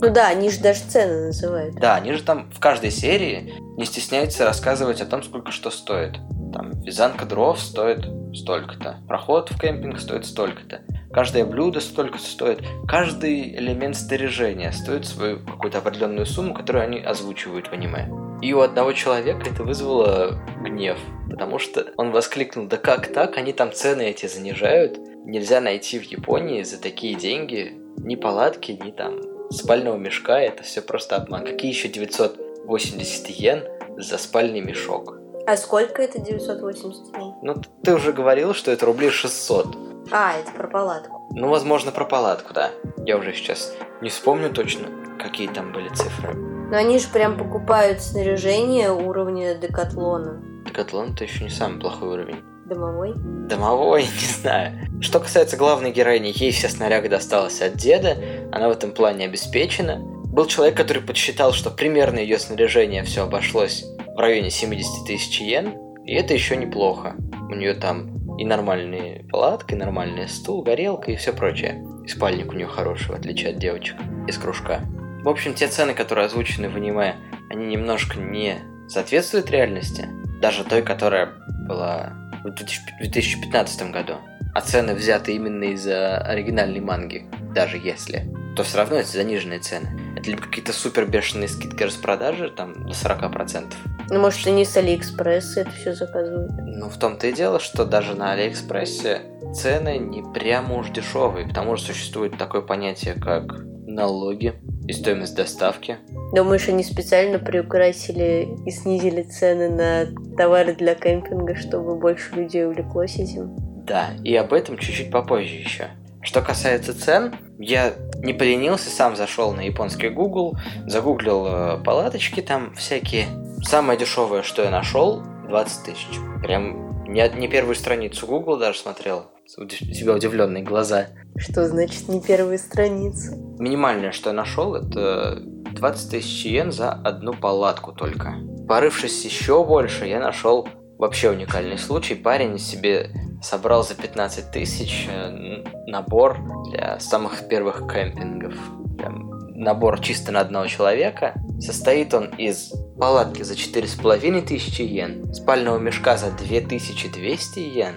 Ну 0.01 0.09
да, 0.11 0.29
они 0.29 0.49
же 0.49 0.59
даже 0.59 0.81
цены 0.81 1.27
называют. 1.27 1.75
да, 1.75 1.95
они 1.95 2.13
же 2.13 2.23
там 2.23 2.49
в 2.51 2.59
каждой 2.59 2.91
серии 2.91 3.53
не 3.77 3.85
стесняются 3.85 4.45
рассказывать 4.45 5.01
о 5.01 5.05
том, 5.05 5.21
сколько 5.23 5.51
что 5.51 5.69
стоит. 5.69 6.13
Там 6.53 6.71
вязанка 6.81 7.25
дров 7.25 7.59
стоит 7.59 8.05
столько-то, 8.33 8.97
проход 9.07 9.51
в 9.51 9.59
кемпинг 9.59 9.99
стоит 9.99 10.25
столько-то, 10.25 10.81
каждое 11.15 11.45
блюдо 11.45 11.79
столько 11.79 12.19
стоит, 12.19 12.59
каждый 12.85 13.55
элемент 13.55 13.95
снаряжения 13.95 14.71
стоит 14.71 15.05
свою 15.05 15.39
какую-то 15.39 15.77
определенную 15.77 16.25
сумму, 16.25 16.53
которую 16.53 16.83
они 16.83 16.99
озвучивают 16.99 17.67
в 17.67 17.71
аниме. 17.71 18.09
И 18.41 18.53
у 18.53 18.59
одного 18.59 18.91
человека 18.91 19.49
это 19.49 19.63
вызвало 19.63 20.37
гнев, 20.61 20.97
потому 21.29 21.57
что 21.57 21.87
он 21.95 22.11
воскликнул, 22.11 22.67
да 22.67 22.75
как 22.75 23.07
так, 23.13 23.37
они 23.37 23.53
там 23.53 23.71
цены 23.71 24.01
эти 24.09 24.25
занижают, 24.25 24.99
нельзя 25.23 25.61
найти 25.61 25.99
в 25.99 26.03
Японии 26.03 26.63
за 26.63 26.81
такие 26.81 27.15
деньги 27.15 27.79
ни 27.97 28.15
палатки, 28.15 28.73
ни 28.73 28.91
там 28.91 29.21
спального 29.51 29.95
мешка, 29.95 30.41
это 30.41 30.63
все 30.63 30.81
просто 30.81 31.15
обман. 31.15 31.45
Какие 31.45 31.71
еще 31.71 31.87
980 31.87 33.29
йен 33.29 33.63
за 33.95 34.17
спальный 34.17 34.59
мешок? 34.59 35.17
А 35.47 35.55
сколько 35.55 36.01
это 36.01 36.19
980 36.19 37.13
дней? 37.13 37.31
Ну, 37.41 37.55
ты 37.83 37.93
уже 37.93 38.11
говорил, 38.11 38.53
что 38.53 38.71
это 38.71 38.85
рублей 38.85 39.11
600. 39.11 39.84
А, 40.11 40.33
это 40.37 40.51
про 40.51 40.67
палатку. 40.67 41.27
Ну, 41.31 41.49
возможно, 41.49 41.91
про 41.91 42.05
палатку, 42.05 42.53
да. 42.53 42.71
Я 43.05 43.17
уже 43.17 43.33
сейчас 43.33 43.73
не 44.01 44.09
вспомню 44.09 44.49
точно, 44.51 44.87
какие 45.19 45.47
там 45.47 45.71
были 45.71 45.89
цифры. 45.89 46.33
Но 46.33 46.77
они 46.77 46.99
же 46.99 47.07
прям 47.07 47.37
покупают 47.37 48.01
снаряжение 48.01 48.91
уровня 48.91 49.55
декатлона. 49.55 50.41
Декатлон 50.65 51.13
это 51.13 51.23
еще 51.23 51.43
не 51.43 51.49
самый 51.49 51.79
плохой 51.79 52.09
уровень. 52.09 52.43
Домовой? 52.65 53.13
Домовой, 53.15 54.03
не 54.21 54.41
знаю. 54.41 54.73
Что 55.01 55.19
касается 55.19 55.57
главной 55.57 55.91
героини, 55.91 56.31
ей 56.35 56.51
вся 56.51 56.69
снаряга 56.69 57.09
досталась 57.09 57.61
от 57.61 57.75
деда, 57.75 58.17
она 58.51 58.69
в 58.69 58.71
этом 58.71 58.91
плане 58.91 59.25
обеспечена. 59.25 59.99
Был 59.99 60.47
человек, 60.47 60.75
который 60.75 61.01
подсчитал, 61.01 61.53
что 61.53 61.69
примерно 61.69 62.19
ее 62.19 62.39
снаряжение 62.39 63.03
все 63.03 63.23
обошлось 63.23 63.85
в 64.15 64.19
районе 64.19 64.49
70 64.49 65.05
тысяч 65.05 65.39
йен, 65.39 65.75
и 66.05 66.13
это 66.13 66.33
еще 66.33 66.57
неплохо. 66.57 67.15
У 67.49 67.55
нее 67.55 67.73
там 67.73 68.15
и 68.37 68.45
нормальные 68.45 69.25
палатка, 69.31 69.75
и 69.75 69.77
нормальный 69.77 70.27
стул, 70.27 70.61
горелка 70.61 71.11
и 71.11 71.15
все 71.15 71.33
прочее. 71.33 71.85
И 72.03 72.07
спальник 72.07 72.51
у 72.51 72.55
нее 72.55 72.67
хороший, 72.67 73.07
в 73.07 73.15
отличие 73.15 73.51
от 73.51 73.57
девочек 73.57 73.95
из 74.27 74.37
кружка. 74.37 74.81
В 75.23 75.29
общем, 75.29 75.53
те 75.53 75.67
цены, 75.67 75.93
которые 75.93 76.25
озвучены 76.25 76.69
в 76.69 76.75
аниме, 76.75 77.15
они 77.49 77.65
немножко 77.65 78.19
не 78.19 78.57
соответствуют 78.87 79.49
реальности. 79.49 80.07
Даже 80.41 80.63
той, 80.63 80.81
которая 80.81 81.29
была 81.67 82.13
в 82.43 82.51
2015 82.51 83.91
году. 83.91 84.15
А 84.53 84.61
цены 84.61 84.93
взяты 84.93 85.33
именно 85.33 85.63
из-за 85.65 86.17
оригинальной 86.17 86.79
манги, 86.79 87.25
даже 87.53 87.77
если, 87.77 88.31
то 88.55 88.63
все 88.63 88.77
равно 88.77 88.97
это 88.97 89.09
заниженные 89.09 89.59
цены. 89.59 89.87
Это 90.15 90.29
либо 90.29 90.41
какие-то 90.41 90.73
супер 90.73 91.05
бешеные 91.05 91.47
скидки 91.47 91.83
распродажи, 91.83 92.49
там 92.49 92.85
до 92.85 92.93
40%. 92.93 93.73
Ну, 94.09 94.19
может, 94.19 94.45
они 94.47 94.65
с 94.65 94.77
Алиэкспресса 94.77 95.61
это 95.61 95.71
все 95.71 95.93
заказывают. 95.93 96.51
Ну, 96.63 96.89
в 96.89 96.97
том-то 96.97 97.27
и 97.27 97.33
дело, 97.33 97.59
что 97.59 97.85
даже 97.85 98.15
на 98.15 98.33
Алиэкспрессе 98.33 99.21
цены 99.53 99.97
не 99.97 100.23
прямо 100.33 100.77
уж 100.77 100.89
дешевые, 100.89 101.47
потому 101.47 101.75
что 101.75 101.87
существует 101.87 102.37
такое 102.37 102.61
понятие, 102.61 103.15
как 103.15 103.65
налоги 103.87 104.53
и 104.87 104.93
стоимость 104.93 105.35
доставки. 105.35 105.97
Думаешь, 106.33 106.67
они 106.67 106.83
специально 106.83 107.39
приукрасили 107.39 108.47
и 108.65 108.71
снизили 108.71 109.23
цены 109.23 109.69
на 109.69 110.35
товары 110.35 110.75
для 110.75 110.95
кемпинга, 110.95 111.55
чтобы 111.55 111.95
больше 111.97 112.35
людей 112.35 112.65
увлеклось 112.65 113.15
этим? 113.15 113.55
Да, 113.85 114.09
и 114.23 114.35
об 114.35 114.53
этом 114.53 114.77
чуть-чуть 114.77 115.11
попозже 115.11 115.55
еще. 115.55 115.89
Что 116.25 116.41
касается 116.41 116.99
цен, 116.99 117.35
я 117.59 117.93
не 118.17 118.33
поленился, 118.33 118.89
сам 118.89 119.15
зашел 119.15 119.53
на 119.53 119.61
японский 119.61 120.09
Google, 120.09 120.57
загуглил 120.87 121.45
э, 121.47 121.83
палаточки 121.83 122.41
там 122.41 122.73
всякие. 122.73 123.27
Самое 123.61 123.97
дешевое, 123.97 124.41
что 124.41 124.63
я 124.63 124.71
нашел, 124.71 125.21
20 125.47 125.85
тысяч. 125.85 126.19
Прям 126.41 127.03
не, 127.07 127.29
не 127.37 127.47
первую 127.47 127.75
страницу 127.75 128.25
Google 128.25 128.57
даже 128.57 128.79
смотрел. 128.79 129.27
У 129.57 129.67
тебя 129.67 130.15
удивленные 130.15 130.63
глаза. 130.63 131.09
Что 131.37 131.67
значит 131.67 132.09
не 132.09 132.19
первая 132.19 132.57
страница? 132.57 133.35
Минимальное, 133.59 134.11
что 134.11 134.31
я 134.31 134.33
нашел, 134.33 134.73
это 134.73 135.37
20 135.39 136.09
тысяч 136.09 136.45
йен 136.45 136.71
за 136.71 136.91
одну 136.91 137.33
палатку 137.33 137.91
только. 137.91 138.33
Порывшись 138.67 139.23
еще 139.23 139.63
больше, 139.63 140.07
я 140.07 140.19
нашел 140.19 140.67
вообще 140.97 141.29
уникальный 141.29 141.77
случай. 141.77 142.15
Парень 142.15 142.57
себе 142.57 143.11
собрал 143.45 143.83
за 143.83 143.95
15 143.95 144.51
тысяч 144.51 145.07
э, 145.09 145.63
набор 145.87 146.39
для 146.71 146.99
самых 146.99 147.47
первых 147.47 147.81
кемпингов. 147.91 148.53
Прям 148.97 149.29
набор 149.53 149.99
чисто 150.01 150.31
на 150.31 150.41
одного 150.41 150.67
человека. 150.67 151.35
Состоит 151.59 152.13
он 152.13 152.25
из 152.37 152.73
палатки 152.99 153.43
за 153.43 153.53
4,5 153.53 154.41
тысячи 154.41 154.81
йен, 154.81 155.33
спального 155.33 155.77
мешка 155.77 156.17
за 156.17 156.31
2200 156.31 157.59
йен, 157.59 157.95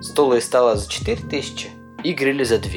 стула 0.00 0.34
и 0.34 0.40
стола 0.40 0.76
за 0.76 0.88
4000 0.88 1.68
и 2.04 2.12
гриля 2.12 2.44
за 2.44 2.58
2. 2.58 2.70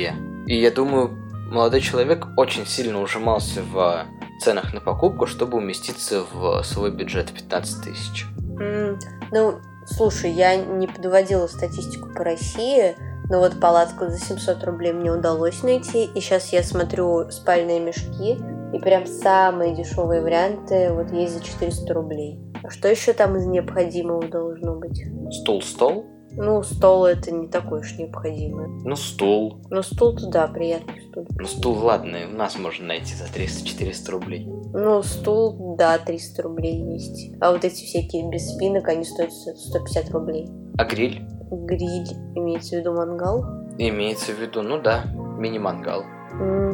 И 0.47 0.59
я 0.59 0.71
думаю, 0.71 1.11
молодой 1.51 1.81
человек 1.81 2.27
очень 2.35 2.65
сильно 2.65 2.99
ужимался 2.99 3.61
в 3.61 4.05
ценах 4.41 4.73
на 4.73 4.81
покупку, 4.81 5.27
чтобы 5.27 5.59
уместиться 5.59 6.23
в 6.33 6.63
свой 6.63 6.89
бюджет 6.91 7.31
15 7.31 7.83
тысяч. 7.83 8.25
М, 8.59 8.97
Ну, 9.31 9.61
слушай, 9.91 10.31
я 10.31 10.55
не 10.55 10.87
подводила 10.87 11.47
статистику 11.47 12.09
по 12.09 12.23
России, 12.23 12.95
но 13.29 13.39
вот 13.39 13.59
палатку 13.59 14.07
за 14.07 14.17
700 14.17 14.63
рублей 14.63 14.93
мне 14.93 15.11
удалось 15.11 15.63
найти, 15.63 16.05
и 16.05 16.19
сейчас 16.19 16.51
я 16.51 16.63
смотрю 16.63 17.29
спальные 17.29 17.79
мешки, 17.79 18.37
и 18.73 18.79
прям 18.79 19.05
самые 19.05 19.75
дешевые 19.75 20.21
варианты 20.21 20.91
вот 20.91 21.11
есть 21.11 21.35
за 21.35 21.43
400 21.43 21.93
рублей. 21.93 22.39
А 22.63 22.69
что 22.69 22.87
еще 22.87 23.13
там 23.13 23.37
из 23.37 23.45
необходимого 23.45 24.27
должно 24.27 24.75
быть? 24.75 25.03
Стул-стол? 25.31 26.05
Ну, 26.37 26.63
стол 26.63 27.05
это 27.05 27.31
не 27.31 27.47
такое 27.47 27.81
уж 27.81 27.97
необходимое. 27.97 28.67
Ну, 28.67 28.95
стул. 28.95 29.57
Но 29.69 29.81
стул-то 29.81 30.27
да, 30.27 30.47
приятный 30.47 31.01
стул. 31.09 31.27
Ну, 31.37 31.45
стул, 31.45 31.77
ладно, 31.79 32.19
у 32.31 32.35
нас 32.35 32.57
можно 32.57 32.87
найти 32.87 33.13
за 33.15 33.25
300-400 33.25 34.11
рублей. 34.11 34.45
Ну, 34.73 35.03
стул, 35.03 35.75
да, 35.77 35.97
300 35.97 36.41
рублей 36.43 36.81
есть. 36.93 37.31
А 37.41 37.51
вот 37.51 37.65
эти 37.65 37.83
всякие 37.83 38.29
без 38.29 38.49
спинок, 38.49 38.87
они 38.87 39.03
стоят 39.03 39.33
150 39.33 40.11
рублей. 40.11 40.47
А 40.77 40.85
гриль? 40.85 41.21
Гриль, 41.51 42.07
имеется 42.35 42.75
в 42.75 42.79
виду 42.79 42.93
мангал. 42.93 43.43
Имеется 43.77 44.31
в 44.31 44.39
виду, 44.39 44.61
ну 44.61 44.81
да, 44.81 45.03
мини-мангал. 45.37 46.03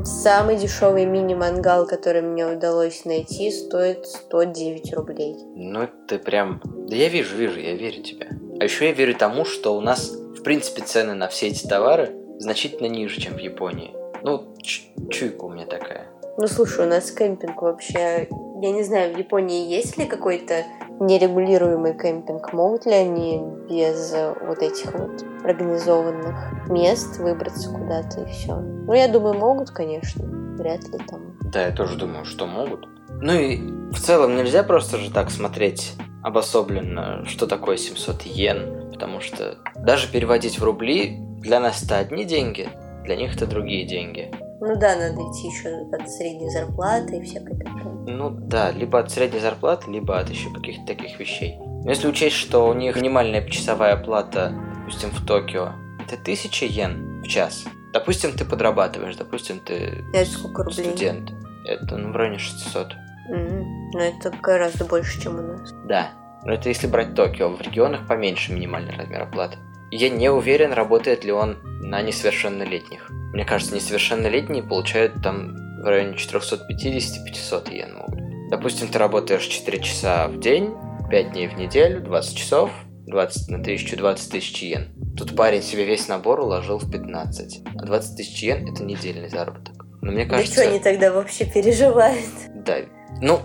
Самый 0.05 0.57
дешевый 0.57 1.05
мини-мангал, 1.05 1.87
который 1.87 2.21
мне 2.21 2.45
удалось 2.45 3.05
найти, 3.05 3.49
стоит 3.49 4.05
109 4.05 4.93
рублей. 4.93 5.35
Ну, 5.55 5.81
это 5.81 6.19
прям... 6.19 6.61
Да 6.63 6.95
я 6.95 7.09
вижу, 7.09 7.35
вижу, 7.35 7.59
я 7.59 7.75
верю 7.75 8.03
тебе. 8.03 8.29
А 8.59 8.63
еще 8.63 8.87
я 8.87 8.91
верю 8.91 9.15
тому, 9.15 9.45
что 9.45 9.75
у 9.77 9.81
нас, 9.81 10.11
в 10.11 10.41
принципе, 10.41 10.81
цены 10.81 11.13
на 11.13 11.27
все 11.27 11.47
эти 11.47 11.67
товары 11.67 12.15
значительно 12.39 12.87
ниже, 12.87 13.19
чем 13.21 13.35
в 13.35 13.39
Японии. 13.39 13.93
Ну, 14.23 14.55
чуйка 15.09 15.43
у 15.43 15.51
меня 15.51 15.65
такая. 15.65 16.07
Ну, 16.37 16.47
слушай, 16.47 16.85
у 16.85 16.89
нас 16.89 17.11
кемпинг 17.11 17.61
вообще... 17.61 18.27
Я 18.59 18.71
не 18.71 18.83
знаю, 18.83 19.13
в 19.13 19.17
Японии 19.17 19.67
есть 19.67 19.97
ли 19.97 20.05
какой-то 20.05 20.63
нерегулируемый 20.99 21.95
кемпинг? 21.95 22.53
Могут 22.53 22.85
ли 22.87 22.93
они 22.93 23.41
без 23.69 24.15
вот 24.41 24.59
этих 24.59 24.93
вот 24.93 25.23
организованных 25.43 26.67
мест 26.67 27.19
выбраться 27.19 27.69
куда-то 27.69 28.21
и 28.21 28.31
все? 28.31 28.55
Ну, 28.55 28.93
я 28.93 29.07
думаю, 29.07 29.35
могут, 29.35 29.69
конечно. 29.69 30.25
Вряд 30.57 30.83
ли 30.89 30.97
там. 31.07 31.37
Да, 31.41 31.67
я 31.67 31.71
тоже 31.71 31.97
думаю, 31.97 32.25
что 32.25 32.47
могут. 32.47 32.87
Ну 33.21 33.33
и 33.33 33.57
в 33.91 33.99
целом 33.99 34.35
нельзя 34.35 34.63
просто 34.63 34.97
же 34.97 35.11
так 35.11 35.29
смотреть 35.29 35.93
обособленно, 36.27 37.25
что 37.25 37.47
такое 37.47 37.77
700 37.77 38.23
йен, 38.23 38.91
потому 38.91 39.21
что 39.21 39.57
даже 39.75 40.11
переводить 40.11 40.59
в 40.59 40.63
рубли 40.63 41.17
для 41.39 41.59
нас 41.59 41.83
это 41.83 41.97
одни 41.97 42.25
деньги, 42.25 42.69
для 43.03 43.15
них 43.15 43.35
это 43.35 43.47
другие 43.47 43.85
деньги. 43.85 44.31
Ну 44.59 44.75
да, 44.75 44.95
надо 44.95 45.21
идти 45.21 45.47
еще 45.47 45.69
от 45.69 46.09
средней 46.09 46.49
зарплаты 46.49 47.17
и 47.17 47.23
всякое 47.23 47.57
такое. 47.57 47.93
Ну 48.07 48.29
да, 48.29 48.71
либо 48.71 48.99
от 48.99 49.11
средней 49.11 49.39
зарплаты, 49.39 49.91
либо 49.91 50.19
от 50.19 50.29
еще 50.29 50.51
каких-то 50.51 50.85
таких 50.85 51.19
вещей. 51.19 51.57
Но 51.59 51.89
если 51.89 52.07
учесть, 52.07 52.35
что 52.35 52.67
у 52.67 52.73
них 52.73 52.95
минимальная 52.95 53.47
часовая 53.47 53.95
плата 53.97 54.53
допустим, 54.87 55.09
в 55.11 55.25
Токио, 55.25 55.73
это 55.99 56.15
1000 56.15 56.65
йен 56.65 57.21
в 57.21 57.27
час. 57.27 57.65
Допустим, 57.93 58.31
ты 58.31 58.45
подрабатываешь, 58.45 59.15
допустим, 59.15 59.59
ты 59.59 60.03
Это 60.13 60.29
сколько 60.29 60.63
рублей? 60.63 60.85
студент. 60.85 61.31
Это 61.65 61.97
ну, 61.97 62.11
в 62.11 62.15
районе 62.15 62.39
600. 62.39 62.95
Мгм. 63.29 63.76
Ну, 63.93 63.99
это 63.99 64.31
гораздо 64.41 64.85
больше, 64.85 65.21
чем 65.21 65.39
у 65.39 65.41
нас. 65.41 65.73
Да. 65.85 66.11
Но 66.43 66.53
это 66.53 66.69
если 66.69 66.87
брать 66.87 67.15
Токио. 67.15 67.49
В 67.49 67.61
регионах 67.61 68.07
поменьше 68.07 68.53
минимальный 68.53 68.95
размер 68.95 69.23
оплаты. 69.23 69.57
Я 69.91 70.09
не 70.09 70.29
уверен, 70.29 70.73
работает 70.73 71.23
ли 71.23 71.31
он 71.31 71.57
на 71.81 72.01
несовершеннолетних. 72.01 73.09
Мне 73.33 73.45
кажется, 73.45 73.75
несовершеннолетние 73.75 74.63
получают 74.63 75.21
там 75.23 75.55
в 75.81 75.85
районе 75.85 76.15
450-500 76.15 77.73
йен 77.73 77.95
могут. 77.95 78.19
Допустим, 78.49 78.87
ты 78.87 78.97
работаешь 78.99 79.43
4 79.43 79.79
часа 79.79 80.27
в 80.27 80.39
день, 80.39 80.73
5 81.09 81.31
дней 81.31 81.47
в 81.47 81.57
неделю, 81.57 82.01
20 82.01 82.37
часов, 82.37 82.71
20 83.07 83.49
на 83.49 83.57
1000, 83.59 83.95
20 83.95 84.31
тысяч 84.31 84.61
йен. 84.61 84.89
Тут 85.17 85.35
парень 85.35 85.61
себе 85.61 85.85
весь 85.85 86.07
набор 86.07 86.41
уложил 86.41 86.77
в 86.77 86.91
15. 86.91 87.61
А 87.77 87.85
20 87.85 88.17
тысяч 88.17 88.43
йен– 88.43 88.67
это 88.73 88.83
недельный 88.83 89.29
заработок. 89.29 89.85
Но 90.01 90.11
мне 90.11 90.25
Да 90.25 90.35
кажется... 90.35 90.61
что 90.61 90.69
они 90.69 90.79
тогда 90.79 91.11
вообще 91.11 91.45
переживают? 91.45 92.25
Да. 92.53 92.77
Ну, 93.21 93.39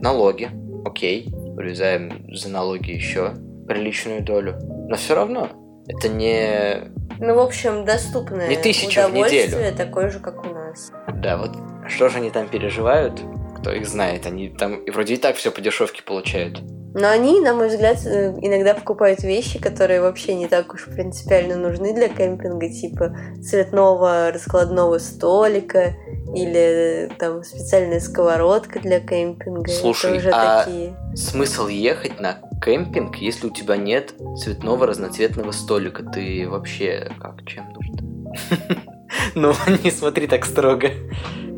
налоги, 0.00 0.50
окей. 0.84 1.32
Урезаем 1.56 2.24
за 2.32 2.48
налоги 2.48 2.92
еще 2.92 3.34
приличную 3.66 4.22
долю. 4.22 4.56
Но 4.88 4.96
все 4.96 5.14
равно, 5.14 5.48
это 5.88 6.08
не... 6.08 6.92
Ну, 7.18 7.34
в 7.34 7.40
общем, 7.40 7.84
доступное 7.84 8.48
Не 8.48 8.56
тысячу 8.56 9.00
в 9.00 9.06
удовольствие 9.06 9.72
такое 9.72 10.10
же, 10.10 10.20
как 10.20 10.44
у 10.44 10.54
нас. 10.54 10.92
Да, 11.16 11.36
вот 11.36 11.56
что 11.88 12.08
же 12.08 12.18
они 12.18 12.30
там 12.30 12.48
переживают, 12.48 13.20
кто 13.58 13.72
их 13.72 13.88
знает. 13.88 14.26
Они 14.26 14.48
там 14.48 14.76
и 14.76 14.90
вроде 14.90 15.14
и 15.14 15.16
так 15.16 15.36
все 15.36 15.50
по 15.50 15.60
дешевке 15.60 16.02
получают. 16.02 16.62
Но 16.94 17.08
они, 17.08 17.40
на 17.40 17.54
мой 17.54 17.68
взгляд, 17.68 17.98
э, 18.06 18.34
иногда 18.40 18.74
покупают 18.74 19.22
вещи, 19.22 19.60
которые 19.60 20.00
вообще 20.00 20.34
не 20.34 20.48
так 20.48 20.72
уж 20.72 20.86
принципиально 20.86 21.56
нужны 21.56 21.92
для 21.94 22.08
кемпинга, 22.08 22.70
типа 22.70 23.14
цветного 23.42 24.32
раскладного 24.32 24.98
столика 24.98 25.94
или 26.34 27.10
там 27.18 27.42
специальная 27.42 28.00
сковородка 28.00 28.80
для 28.80 29.00
кемпинга. 29.00 29.70
Это 29.70 29.80
Слушай, 29.80 30.18
уже 30.18 30.30
а- 30.30 30.64
такие. 30.64 30.96
Смысл 31.14 31.68
ехать 31.68 32.20
на 32.20 32.38
кемпинг, 32.64 33.16
если 33.16 33.46
у 33.46 33.50
тебя 33.50 33.76
нет 33.76 34.14
цветного 34.36 34.86
разноцветного 34.86 35.52
столика? 35.52 36.04
Ты 36.04 36.48
вообще 36.48 37.10
как, 37.20 37.44
чем 37.46 37.72
нужен? 37.72 38.28
Ну, 39.34 39.54
не 39.84 39.90
смотри 39.90 40.26
так 40.26 40.44
строго. 40.44 40.90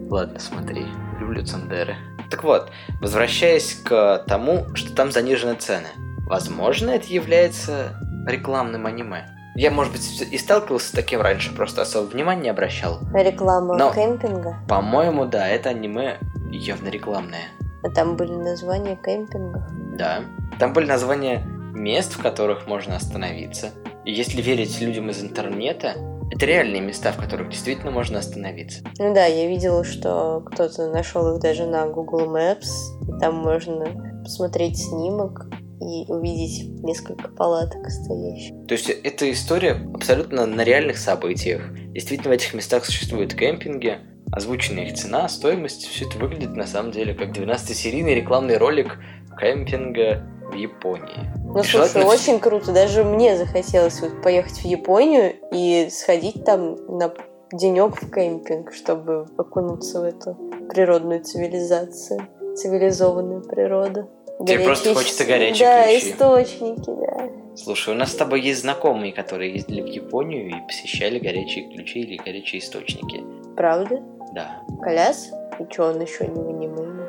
Ладно, 0.08 0.38
смотри. 0.38 0.86
Люблю 1.18 1.44
Цандеры. 1.44 1.96
Так 2.30 2.44
вот, 2.44 2.70
возвращаясь 3.00 3.74
к 3.74 4.24
тому, 4.28 4.66
что 4.74 4.94
там 4.94 5.10
занижены 5.10 5.54
цены. 5.54 5.88
Возможно, 6.26 6.90
это 6.90 7.08
является 7.08 7.96
рекламным 8.26 8.86
аниме. 8.86 9.26
Я, 9.60 9.70
может 9.70 9.92
быть, 9.92 10.22
и 10.22 10.38
сталкивался 10.38 10.88
с 10.88 10.90
таким 10.92 11.20
раньше, 11.20 11.54
просто 11.54 11.82
особо 11.82 12.06
внимания 12.06 12.44
не 12.44 12.48
обращал. 12.48 12.98
Реклама 13.12 13.76
но- 13.76 13.92
кемпинга. 13.92 14.56
По-моему, 14.66 15.26
да, 15.26 15.46
это 15.46 15.68
аниме 15.68 16.16
явно 16.50 16.88
рекламное. 16.88 17.42
А 17.82 17.90
там 17.90 18.16
были 18.16 18.32
названия 18.32 18.96
кемпингов. 18.96 19.62
Да. 19.98 20.20
Там 20.58 20.72
были 20.72 20.86
названия 20.86 21.44
мест, 21.74 22.14
в 22.14 22.22
которых 22.22 22.66
можно 22.66 22.96
остановиться. 22.96 23.72
И 24.06 24.12
если 24.12 24.40
верить 24.40 24.80
людям 24.80 25.10
из 25.10 25.22
интернета, 25.22 25.92
это 26.30 26.46
реальные 26.46 26.80
места, 26.80 27.12
в 27.12 27.18
которых 27.18 27.50
действительно 27.50 27.90
можно 27.90 28.20
остановиться. 28.20 28.80
Ну 28.98 29.12
да, 29.12 29.26
я 29.26 29.46
видела, 29.46 29.84
что 29.84 30.42
кто-то 30.46 30.90
нашел 30.90 31.34
их 31.34 31.42
даже 31.42 31.66
на 31.66 31.86
Google 31.86 32.34
Maps. 32.34 32.70
И 33.06 33.20
там 33.20 33.34
можно 33.34 34.22
посмотреть 34.24 34.78
снимок 34.78 35.50
и 35.80 36.04
увидеть 36.08 36.68
несколько 36.82 37.28
палаток 37.28 37.90
стоящих. 37.90 38.66
То 38.66 38.74
есть 38.74 38.90
эта 38.90 39.30
история 39.30 39.76
абсолютно 39.94 40.46
на 40.46 40.62
реальных 40.62 40.98
событиях. 40.98 41.62
Действительно, 41.92 42.30
в 42.30 42.32
этих 42.32 42.54
местах 42.54 42.84
существуют 42.84 43.34
кемпинги, 43.34 43.98
озвученная 44.32 44.86
их 44.86 44.94
цена, 44.94 45.28
стоимость. 45.28 45.86
Все 45.86 46.06
это 46.06 46.18
выглядит 46.18 46.54
на 46.54 46.66
самом 46.66 46.92
деле 46.92 47.14
как 47.14 47.30
12-серийный 47.30 48.14
рекламный 48.14 48.58
ролик 48.58 48.98
кемпинга 49.38 50.22
в 50.50 50.54
Японии. 50.54 51.32
Ну, 51.36 51.54
слушай, 51.54 51.70
Желательно 51.70 52.06
очень 52.06 52.40
круто. 52.40 52.72
Даже 52.72 53.04
мне 53.04 53.36
захотелось 53.36 54.00
вот 54.00 54.22
поехать 54.22 54.58
в 54.58 54.64
Японию 54.64 55.34
и 55.52 55.88
сходить 55.90 56.44
там 56.44 56.76
на 56.98 57.12
денек 57.52 58.00
в 58.00 58.10
кемпинг, 58.10 58.72
чтобы 58.72 59.26
окунуться 59.36 60.00
в 60.00 60.04
эту 60.04 60.36
природную 60.68 61.24
цивилизацию, 61.24 62.20
цивилизованную 62.54 63.42
природу. 63.42 64.08
Тебе 64.46 64.64
просто 64.64 64.94
хочется 64.94 65.24
горячие 65.24 65.68
Да, 65.68 65.84
ключи. 65.84 66.10
источники, 66.12 66.90
да. 66.90 67.30
Слушай, 67.56 67.94
у 67.94 67.96
нас 67.96 68.12
с 68.12 68.14
тобой 68.14 68.40
есть 68.40 68.60
знакомые, 68.62 69.12
которые 69.12 69.52
ездили 69.52 69.82
в 69.82 69.86
Японию 69.86 70.48
и 70.48 70.54
посещали 70.66 71.18
горячие 71.18 71.68
ключи 71.72 72.00
или 72.00 72.16
горячие 72.16 72.60
источники. 72.60 73.22
Правда? 73.56 74.00
Да. 74.34 74.62
Коляс? 74.82 75.30
И 75.58 75.70
что, 75.70 75.88
он 75.90 76.00
еще 76.00 76.26
не 76.26 76.40
аниме. 76.40 77.06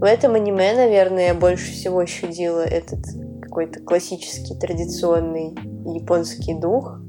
В 0.00 0.04
этом 0.04 0.34
аниме, 0.34 0.74
наверное, 0.74 1.28
я 1.28 1.34
больше 1.34 1.72
всего 1.72 2.04
щадила 2.06 2.60
этот 2.62 3.00
какой-то 3.42 3.80
классический, 3.80 4.54
традиционный 4.58 5.54
японский 5.84 6.54
дух, 6.54 7.00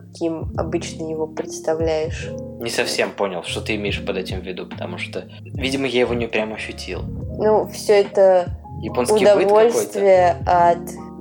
каким 0.00 0.52
обычно 0.56 1.08
его 1.08 1.26
представляешь. 1.26 2.28
Не 2.60 2.70
совсем 2.70 3.10
понял, 3.10 3.42
что 3.44 3.60
ты 3.60 3.76
имеешь 3.76 4.04
под 4.04 4.16
этим 4.16 4.40
в 4.40 4.44
виду, 4.44 4.66
потому 4.66 4.98
что, 4.98 5.24
видимо, 5.42 5.86
я 5.86 6.00
его 6.00 6.14
не 6.14 6.26
прям 6.26 6.52
ощутил. 6.52 7.02
Ну, 7.38 7.66
все 7.68 8.00
это 8.00 8.48
Японский 8.80 9.24
удовольствие 9.24 10.36
от 10.46 10.78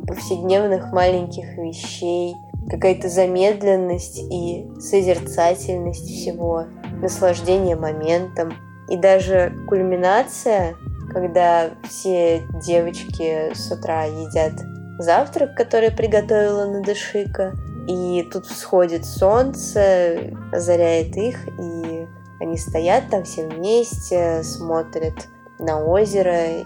повседневных 0.08 0.92
маленьких 0.92 1.58
вещей, 1.58 2.36
какая-то 2.70 3.10
замедленность 3.10 4.20
и 4.20 4.68
созерцательность 4.80 6.06
всего, 6.06 6.66
наслаждение 7.02 7.76
моментом. 7.76 8.54
И 8.90 8.98
даже 8.98 9.54
кульминация, 9.68 10.76
когда 11.12 11.70
все 11.90 12.42
девочки 12.66 13.54
с 13.54 13.72
утра 13.72 14.04
едят 14.04 14.54
завтрак, 15.00 15.56
который 15.56 15.92
приготовила 15.92 16.66
Надышика, 16.66 17.54
и 17.88 18.28
тут 18.32 18.46
всходит 18.46 19.06
солнце, 19.06 20.32
озаряет 20.52 21.16
их, 21.18 21.48
и 21.60 22.08
они 22.40 22.58
стоят 22.58 23.10
там 23.10 23.24
все 23.24 23.48
вместе, 23.48 24.44
смотрят 24.44 25.28
на 25.60 25.84
озеро, 25.84 26.62
и 26.62 26.66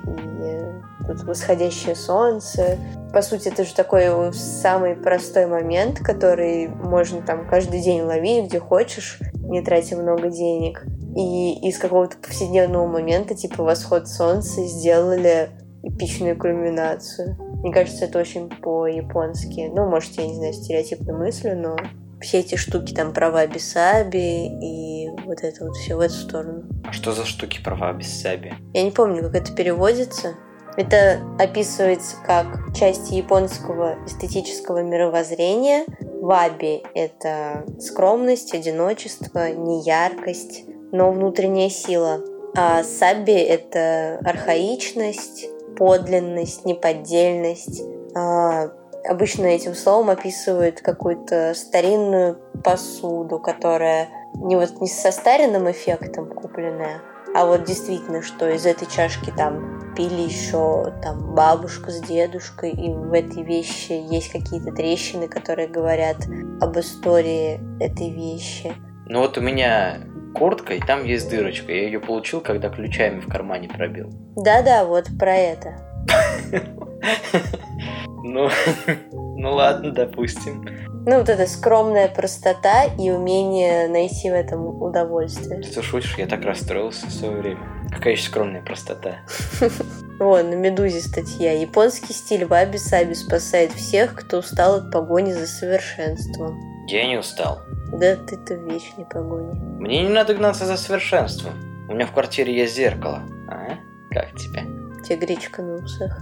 тут 1.08 1.24
восходящее 1.24 1.96
солнце. 1.96 2.78
По 3.14 3.22
сути, 3.22 3.48
это 3.50 3.64
же 3.64 3.74
такой 3.74 4.34
самый 4.34 4.96
простой 4.96 5.48
момент, 5.48 6.00
который 6.00 6.68
можно 6.68 7.22
там 7.22 7.48
каждый 7.48 7.82
день 7.82 8.02
ловить, 8.02 8.46
где 8.46 8.60
хочешь, 8.60 9.20
не 9.34 9.62
тратя 9.62 9.98
много 9.98 10.30
денег. 10.30 10.86
И 11.16 11.68
из 11.68 11.80
какого-то 11.80 12.18
повседневного 12.18 12.86
момента, 12.86 13.34
типа 13.34 13.64
восход 13.64 14.08
солнца, 14.08 14.62
сделали 14.66 15.50
эпичную 15.84 16.38
кульминацию. 16.38 17.36
Мне 17.62 17.74
кажется, 17.74 18.06
это 18.06 18.20
очень 18.20 18.50
по-японски. 18.50 19.72
Ну, 19.74 19.90
может, 19.90 20.14
я 20.14 20.28
не 20.28 20.36
знаю, 20.36 20.54
стереотипную 20.54 21.18
мысль, 21.18 21.54
но 21.54 21.76
все 22.22 22.40
эти 22.40 22.56
штуки, 22.56 22.94
там, 22.94 23.14
права 23.14 23.46
Бисаби 23.48 24.48
и 24.62 25.10
вот 25.26 25.42
это 25.42 25.66
вот 25.66 25.76
все 25.78 25.96
в 25.96 26.00
эту 26.00 26.14
сторону. 26.14 26.64
А 26.86 26.92
что 26.92 27.12
за 27.12 27.26
штуки 27.26 27.62
права 27.64 27.94
без 27.94 28.22
саби? 28.22 28.54
Я 28.74 28.84
не 28.84 28.92
помню, 28.92 29.24
как 29.24 29.36
это 29.36 29.54
переводится. 29.54 30.36
Это 30.76 31.20
описывается 31.38 32.16
как 32.26 32.74
часть 32.76 33.12
японского 33.12 33.98
эстетического 34.06 34.82
мировоззрения. 34.82 35.86
Ваби— 36.22 36.84
это 36.94 37.66
скромность, 37.80 38.54
одиночество, 38.54 39.52
неяркость, 39.52 40.64
но 40.92 41.12
внутренняя 41.12 41.70
сила. 41.70 42.22
А 42.56 42.84
саби— 42.84 43.34
это 43.34 44.20
архаичность, 44.24 45.48
подлинность, 45.80 46.66
неподдельность. 46.66 47.82
А, 48.16 48.70
обычно 49.10 49.46
этим 49.46 49.74
словом 49.74 50.10
описывают 50.10 50.82
какую-то 50.82 51.54
старинную 51.56 52.38
посуду, 52.64 53.40
которая 53.40 54.10
не 54.36 54.58
вот 54.58 54.82
не 54.82 54.88
со 54.88 55.12
старинным 55.12 55.72
эффектом 55.72 56.30
купленная, 56.30 57.02
а 57.34 57.46
вот 57.46 57.64
действительно, 57.64 58.22
что 58.22 58.50
из 58.50 58.66
этой 58.66 58.88
чашки 58.88 59.32
там 59.36 59.94
пили 59.96 60.22
еще 60.22 60.94
там 61.02 61.34
бабушка 61.34 61.92
с 61.92 62.02
дедушкой, 62.02 62.72
и 62.72 62.94
в 62.94 63.14
этой 63.14 63.44
вещи 63.44 63.94
есть 63.94 64.32
какие-то 64.32 64.72
трещины, 64.72 65.28
которые 65.28 65.70
говорят 65.70 66.18
об 66.60 66.78
истории 66.78 67.60
этой 67.80 68.10
вещи. 68.10 68.74
Ну 69.06 69.22
вот 69.22 69.38
у 69.38 69.42
меня 69.42 70.02
куртка, 70.34 70.74
и 70.76 70.80
там 70.80 71.04
есть 71.04 71.30
дырочка. 71.30 71.72
Я 71.72 71.84
ее 71.84 72.00
получил, 72.00 72.42
когда 72.42 72.70
ключами 72.70 73.20
в 73.20 73.28
кармане 73.28 73.68
пробил. 73.68 74.10
Да-да, 74.36 74.86
вот 74.86 75.08
про 75.18 75.36
это. 75.36 75.76
Ну, 78.22 78.50
ну 79.38 79.54
ладно, 79.54 79.92
допустим. 79.92 80.66
Ну, 81.06 81.18
вот 81.20 81.30
эта 81.30 81.48
скромная 81.48 82.10
простота 82.10 82.84
и 82.84 83.10
умение 83.10 83.88
найти 83.88 84.30
в 84.30 84.34
этом 84.34 84.82
удовольствие. 84.82 85.62
Ты 85.62 85.82
шутишь, 85.82 86.18
я 86.18 86.28
так 86.28 86.44
расстроился 86.44 87.08
в 87.08 87.12
свое 87.12 87.38
время. 87.38 87.62
Какая 87.90 88.14
еще 88.14 88.26
скромная 88.26 88.62
простота. 88.62 89.16
Вон, 90.20 90.50
на 90.50 90.56
Медузе 90.56 91.00
статья. 91.00 91.54
Японский 91.54 92.14
стиль 92.14 92.46
ваби-саби 92.46 93.14
спасает 93.14 93.72
всех, 93.72 94.14
кто 94.14 94.40
устал 94.40 94.76
от 94.76 94.92
погони 94.92 95.32
за 95.32 95.48
совершенством. 95.48 96.69
Я 96.92 97.06
не 97.06 97.18
устал. 97.18 97.62
Да 97.94 98.16
ты-то 98.16 98.56
в 98.56 98.66
вечной 98.66 99.06
погоне. 99.06 99.54
Мне 99.80 100.02
не 100.02 100.10
надо 100.10 100.34
гнаться 100.34 100.66
за 100.66 100.76
совершенством. 100.76 101.54
У 101.88 101.94
меня 101.94 102.08
в 102.08 102.12
квартире 102.14 102.58
есть 102.58 102.76
зеркало. 102.76 103.22
А? 103.48 103.78
Как 104.10 104.36
тебе? 104.36 104.64
Тебе 105.04 105.18
гречка 105.18 105.62
на 105.62 105.76
усах. 105.76 106.20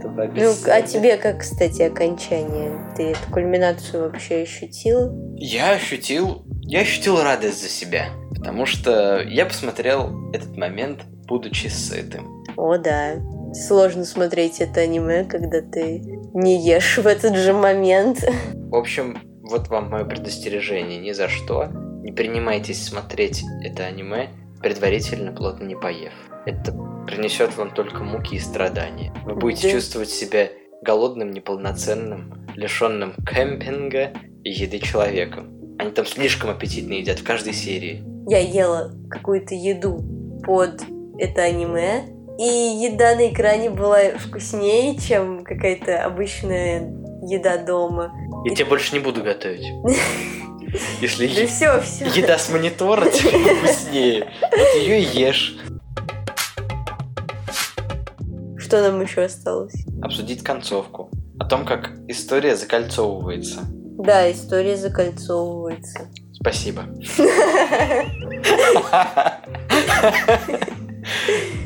Ну, 0.00 0.54
а 0.68 0.82
тебе 0.82 1.18
как, 1.18 1.40
кстати, 1.40 1.82
окончание? 1.82 2.72
Ты 2.96 3.10
эту 3.10 3.30
кульминацию 3.30 4.04
вообще 4.04 4.36
ощутил? 4.42 5.12
Я 5.36 5.72
ощутил... 5.72 6.46
Я 6.62 6.80
ощутил 6.80 7.22
радость 7.22 7.62
за 7.62 7.68
себя. 7.68 8.08
Потому 8.30 8.64
что 8.64 9.20
я 9.20 9.44
посмотрел 9.44 10.30
этот 10.32 10.56
момент, 10.56 11.04
будучи 11.26 11.66
сытым. 11.66 12.42
О, 12.56 12.78
да. 12.78 13.16
Сложно 13.52 14.04
смотреть 14.04 14.60
это 14.60 14.80
аниме, 14.80 15.24
когда 15.24 15.60
ты 15.62 16.00
не 16.34 16.64
ешь 16.64 16.98
в 16.98 17.06
этот 17.06 17.36
же 17.36 17.52
момент. 17.52 18.24
В 18.70 18.74
общем, 18.74 19.18
вот 19.42 19.68
вам 19.68 19.90
мое 19.90 20.04
предостережение. 20.04 20.98
Ни 20.98 21.12
за 21.12 21.28
что 21.28 21.66
не 22.02 22.12
принимайтесь 22.12 22.84
смотреть 22.84 23.42
это 23.62 23.84
аниме, 23.84 24.28
предварительно 24.60 25.32
плотно 25.32 25.64
не 25.64 25.76
поев. 25.76 26.12
Это 26.46 26.72
принесет 27.06 27.56
вам 27.56 27.70
только 27.72 28.02
муки 28.02 28.36
и 28.36 28.38
страдания. 28.38 29.12
Вы 29.24 29.34
будете 29.34 29.68
Да. 29.68 29.74
чувствовать 29.74 30.10
себя 30.10 30.48
голодным, 30.82 31.30
неполноценным, 31.32 32.46
лишенным 32.54 33.14
кемпинга 33.26 34.12
и 34.44 34.50
еды 34.50 34.78
человеком. 34.78 35.76
Они 35.78 35.90
там 35.90 36.06
слишком 36.06 36.50
аппетитно 36.50 36.94
едят 36.94 37.20
в 37.20 37.24
каждой 37.24 37.52
серии. 37.54 38.04
Я 38.28 38.38
ела 38.38 38.92
какую-то 39.10 39.54
еду 39.54 40.04
под 40.44 40.82
это 41.18 41.42
аниме, 41.42 42.04
и 42.38 42.42
еда 42.42 43.14
на 43.16 43.28
экране 43.32 43.70
была 43.70 43.98
вкуснее, 44.18 44.96
чем 44.98 45.44
какая-то 45.44 46.04
обычная 46.04 46.82
еда 47.26 47.58
дома. 47.58 48.12
Я 48.44 48.54
тебе 48.54 48.66
больше 48.66 48.94
не 48.94 49.00
буду 49.00 49.22
готовить. 49.22 49.66
Если 51.00 51.26
Да 51.26 51.40
е- 51.40 51.46
все, 51.46 51.80
все. 51.80 52.04
еда 52.06 52.38
с 52.38 52.50
монитора 52.50 53.08
тебе 53.10 53.54
вкуснее, 53.56 54.30
вот 54.42 54.74
ее 54.82 55.00
и 55.00 55.18
ешь. 55.18 55.56
Что 58.58 58.82
нам 58.82 59.00
еще 59.00 59.22
осталось? 59.22 59.72
Обсудить 60.02 60.44
концовку. 60.44 61.10
О 61.40 61.44
том, 61.46 61.64
как 61.64 61.92
история 62.06 62.54
закольцовывается. 62.54 63.60
Да, 63.98 64.30
история 64.30 64.76
закольцовывается. 64.76 66.10
Спасибо. 66.34 66.84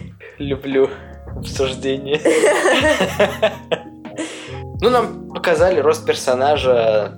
Люблю 0.43 0.91
обсуждение. 1.37 2.21
Ну, 4.85 4.91
нам 4.91 5.29
показали 5.29 5.79
рост 5.79 6.05
персонажа 6.05 7.17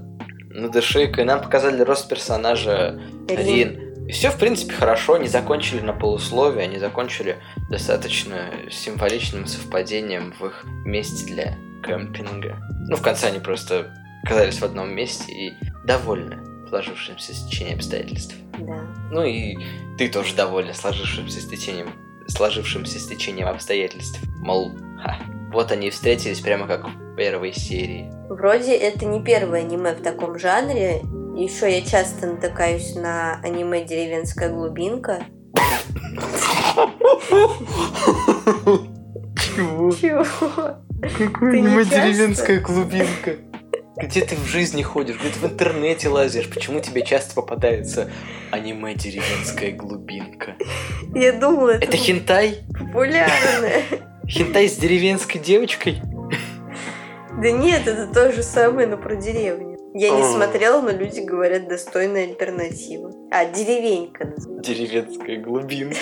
Надышика, 0.51 1.23
и 1.23 1.25
нам 1.25 1.41
показали 1.41 1.81
рост 1.81 2.11
персонажа 2.11 3.01
Рин. 3.27 3.81
И 4.07 4.13
все, 4.13 4.29
в 4.29 4.37
принципе, 4.37 4.75
хорошо, 4.75 5.17
не 5.17 5.29
закончили 5.29 5.81
на 5.81 5.95
полусловие, 5.95 6.65
они 6.65 6.79
закончили 6.79 7.39
достаточно 7.71 8.51
символичным 8.71 9.47
совпадением 9.47 10.35
в 10.39 10.45
их 10.45 10.67
месте 10.85 11.25
для 11.25 11.57
кемпинга. 11.83 12.59
Ну, 12.87 12.97
в 12.97 13.01
конце 13.01 13.29
они 13.29 13.39
просто 13.39 13.95
оказались 14.25 14.59
в 14.59 14.65
одном 14.67 14.95
месте 14.95 15.33
и 15.33 15.55
довольны 15.87 16.37
сложившимся 16.69 17.33
стечением 17.33 17.77
обстоятельств. 17.77 18.35
Да. 18.59 18.85
Ну 19.11 19.23
и 19.23 19.57
ты 19.97 20.11
тоже 20.11 20.35
довольна 20.35 20.75
сложившимся 20.75 21.41
стечением, 21.41 21.95
сложившимся 22.27 22.99
стечением 22.99 23.49
обстоятельств. 23.49 24.21
Мол, 24.41 24.73
ха, 25.03 25.19
вот 25.53 25.73
они 25.73 25.89
и 25.89 25.91
встретились 25.91 26.41
прямо 26.41 26.67
как 26.67 26.87
в 26.89 27.17
первой 27.17 27.53
серии. 27.53 28.11
Вроде 28.29 28.75
это 28.75 29.05
не 29.07 29.23
первое 29.23 29.61
аниме 29.61 29.95
в 29.95 30.03
таком 30.03 30.39
жанре. 30.39 31.03
Еще 31.37 31.79
я 31.79 31.85
часто 31.85 32.27
натыкаюсь 32.29 32.95
на 32.95 33.41
аниме 33.43 33.85
«Деревенская 33.85 34.51
глубинка». 34.51 35.25
Чего? 39.37 39.91
Чего? 39.93 40.25
Не 41.41 41.59
аниме 41.59 41.85
деревенская 41.85 42.61
глубинка? 42.61 43.37
Где 43.97 44.25
ты 44.25 44.35
в 44.35 44.45
жизни 44.47 44.83
ходишь, 44.83 45.17
где 45.21 45.29
ты 45.29 45.39
в 45.39 45.45
интернете 45.45 46.09
лазишь? 46.09 46.49
Почему 46.51 46.81
тебе 46.81 47.03
часто 47.05 47.35
попадается 47.35 48.11
аниме 48.51 48.95
деревенская 48.95 49.71
глубинка? 49.71 50.57
Я 51.15 51.33
думала, 51.33 51.71
это, 51.71 51.85
Это 51.87 51.97
хентай? 51.97 52.59
популярное. 52.77 53.83
Хентай 54.27 54.69
с 54.69 54.77
деревенской 54.77 55.41
девочкой? 55.41 56.01
Да 57.41 57.51
нет, 57.51 57.87
это 57.87 58.07
то 58.13 58.33
же 58.33 58.43
самое, 58.43 58.87
но 58.89 58.97
про 58.97 59.15
деревню. 59.17 59.79
Я 59.95 60.11
не 60.11 60.23
М. 60.23 60.33
смотрела, 60.33 60.81
но 60.81 60.91
люди 60.91 61.21
говорят 61.21 61.69
достойная 61.69 62.25
альтернатива. 62.25 63.13
А, 63.31 63.45
деревенька. 63.45 64.33
Деревенская 64.61 65.37
глубинка. 65.41 65.97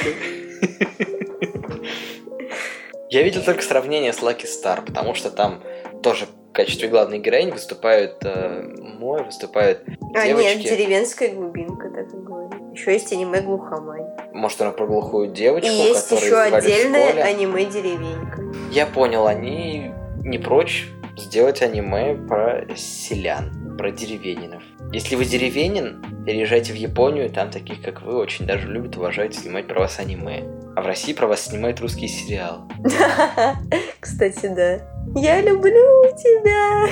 Я 3.10 3.22
видел 3.22 3.42
только 3.42 3.60
сравнение 3.62 4.14
с 4.14 4.20
Lucky 4.20 4.46
Star, 4.46 4.82
потому 4.82 5.14
что 5.14 5.30
там 5.30 5.62
тоже 6.02 6.26
в 6.52 6.54
качестве 6.54 6.88
главной 6.88 7.18
героини 7.18 7.50
выступают 7.50 8.16
э, 8.24 8.74
Мой, 8.98 9.24
выступают 9.24 9.80
А, 10.14 10.26
девочки. 10.26 10.58
нет, 10.58 10.62
деревенская 10.64 11.30
глубинка, 11.30 11.88
так 11.88 12.12
и 12.12 12.16
говорят. 12.18 12.60
Еще 12.74 12.92
есть 12.92 13.10
аниме 13.10 13.40
глухомань. 13.40 14.04
Может, 14.34 14.60
она 14.60 14.70
про 14.72 14.86
глухую 14.86 15.28
девочку, 15.28 15.70
И 15.70 15.72
есть 15.72 16.10
еще 16.12 16.38
отдельное 16.38 17.22
аниме 17.24 17.64
деревенька. 17.64 18.42
Я 18.70 18.84
понял, 18.84 19.26
они 19.26 19.92
не 20.22 20.36
прочь 20.36 20.90
сделать 21.16 21.62
аниме 21.62 22.16
про 22.28 22.66
селян, 22.76 23.74
про 23.78 23.90
деревенинов. 23.90 24.62
Если 24.92 25.16
вы 25.16 25.24
деревенин, 25.24 26.04
переезжайте 26.26 26.74
в 26.74 26.76
Японию, 26.76 27.30
там 27.30 27.50
таких, 27.50 27.80
как 27.80 28.02
вы, 28.02 28.18
очень 28.18 28.44
даже 28.44 28.68
любят, 28.68 28.94
уважают, 28.94 29.34
снимать 29.34 29.66
про 29.66 29.80
вас 29.80 29.98
аниме. 29.98 30.44
А 30.76 30.82
в 30.82 30.86
России 30.86 31.14
про 31.14 31.26
вас 31.26 31.46
снимают 31.46 31.80
русский 31.80 32.08
сериал. 32.08 32.68
Кстати, 34.00 34.48
да. 34.48 34.80
Я 35.18 35.40
люблю 35.40 36.04
тебя. 36.14 36.86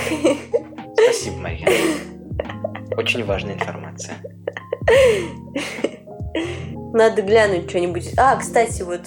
Спасибо, 0.95 1.37
Мария. 1.37 1.69
Очень 2.97 3.27
важная 3.27 3.55
информация. 3.55 4.15
Надо 6.95 7.21
глянуть 7.21 7.69
что-нибудь. 7.69 8.15
А, 8.17 8.37
кстати, 8.37 8.81
вот 8.81 9.03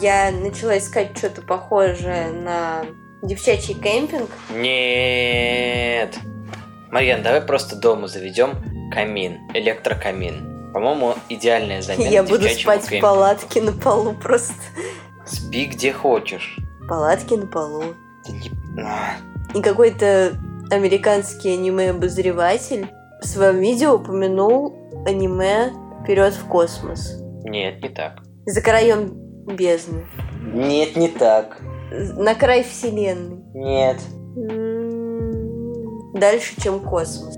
я 0.00 0.30
начала 0.30 0.78
искать 0.78 1.18
что-то 1.18 1.42
похожее 1.42 2.30
на 2.30 2.84
девчачий 3.24 3.74
кемпинг. 3.74 4.30
Нет. 4.54 6.16
Марьян, 6.90 7.22
давай 7.22 7.40
просто 7.40 7.76
дома 7.76 8.06
заведем 8.08 8.52
камин, 8.92 9.38
электрокамин. 9.54 10.72
По-моему, 10.72 11.14
идеальная 11.28 11.82
замена 11.82 12.08
Я 12.08 12.22
буду 12.22 12.48
спать 12.48 12.82
в 12.82 12.84
кемпингу. 12.84 13.02
палатке 13.06 13.62
на 13.62 13.72
полу 13.72 14.12
просто. 14.14 14.54
Спи 15.26 15.66
где 15.66 15.92
хочешь. 15.92 16.58
В 16.80 16.88
палатке 16.88 17.36
на 17.36 17.46
полу. 17.46 17.82
Да 18.26 18.32
не- 18.32 18.82
А, 18.82 19.16
И 19.54 19.62
какой-то 19.62 20.32
американский 20.70 21.54
аниме-обозреватель 21.54 22.86
в 23.22 23.26
своем 23.26 23.58
видео 23.60 23.94
упомянул 23.94 25.04
аниме 25.06 25.72
«Вперед 26.02 26.34
в 26.34 26.46
космос». 26.46 27.14
Нет, 27.44 27.82
не 27.82 27.88
так. 27.88 28.18
За 28.46 28.60
краем 28.60 29.12
бездны. 29.46 30.06
Нет, 30.42 30.96
не 30.96 31.08
так. 31.08 31.58
На 31.90 32.34
край 32.34 32.62
вселенной. 32.62 33.38
Нет. 33.54 33.96
Дальше, 36.18 36.60
чем 36.60 36.80
космос. 36.80 37.36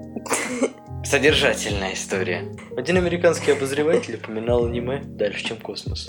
Содержательная 1.05 1.93
история. 1.93 2.51
Один 2.77 2.97
американский 2.97 3.51
обозреватель 3.51 4.17
упоминал 4.17 4.65
аниме 4.65 5.03
дальше, 5.05 5.45
чем 5.45 5.59
космос. 5.59 6.09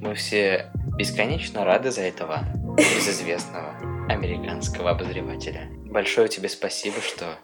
Мы 0.00 0.14
все 0.14 0.70
бесконечно 0.96 1.64
рады 1.64 1.90
за 1.90 2.02
этого 2.02 2.44
безызвестного 2.76 3.76
американского 4.08 4.90
обозревателя. 4.90 5.68
Большое 5.84 6.28
тебе 6.28 6.48
спасибо, 6.48 6.96
что... 7.02 7.36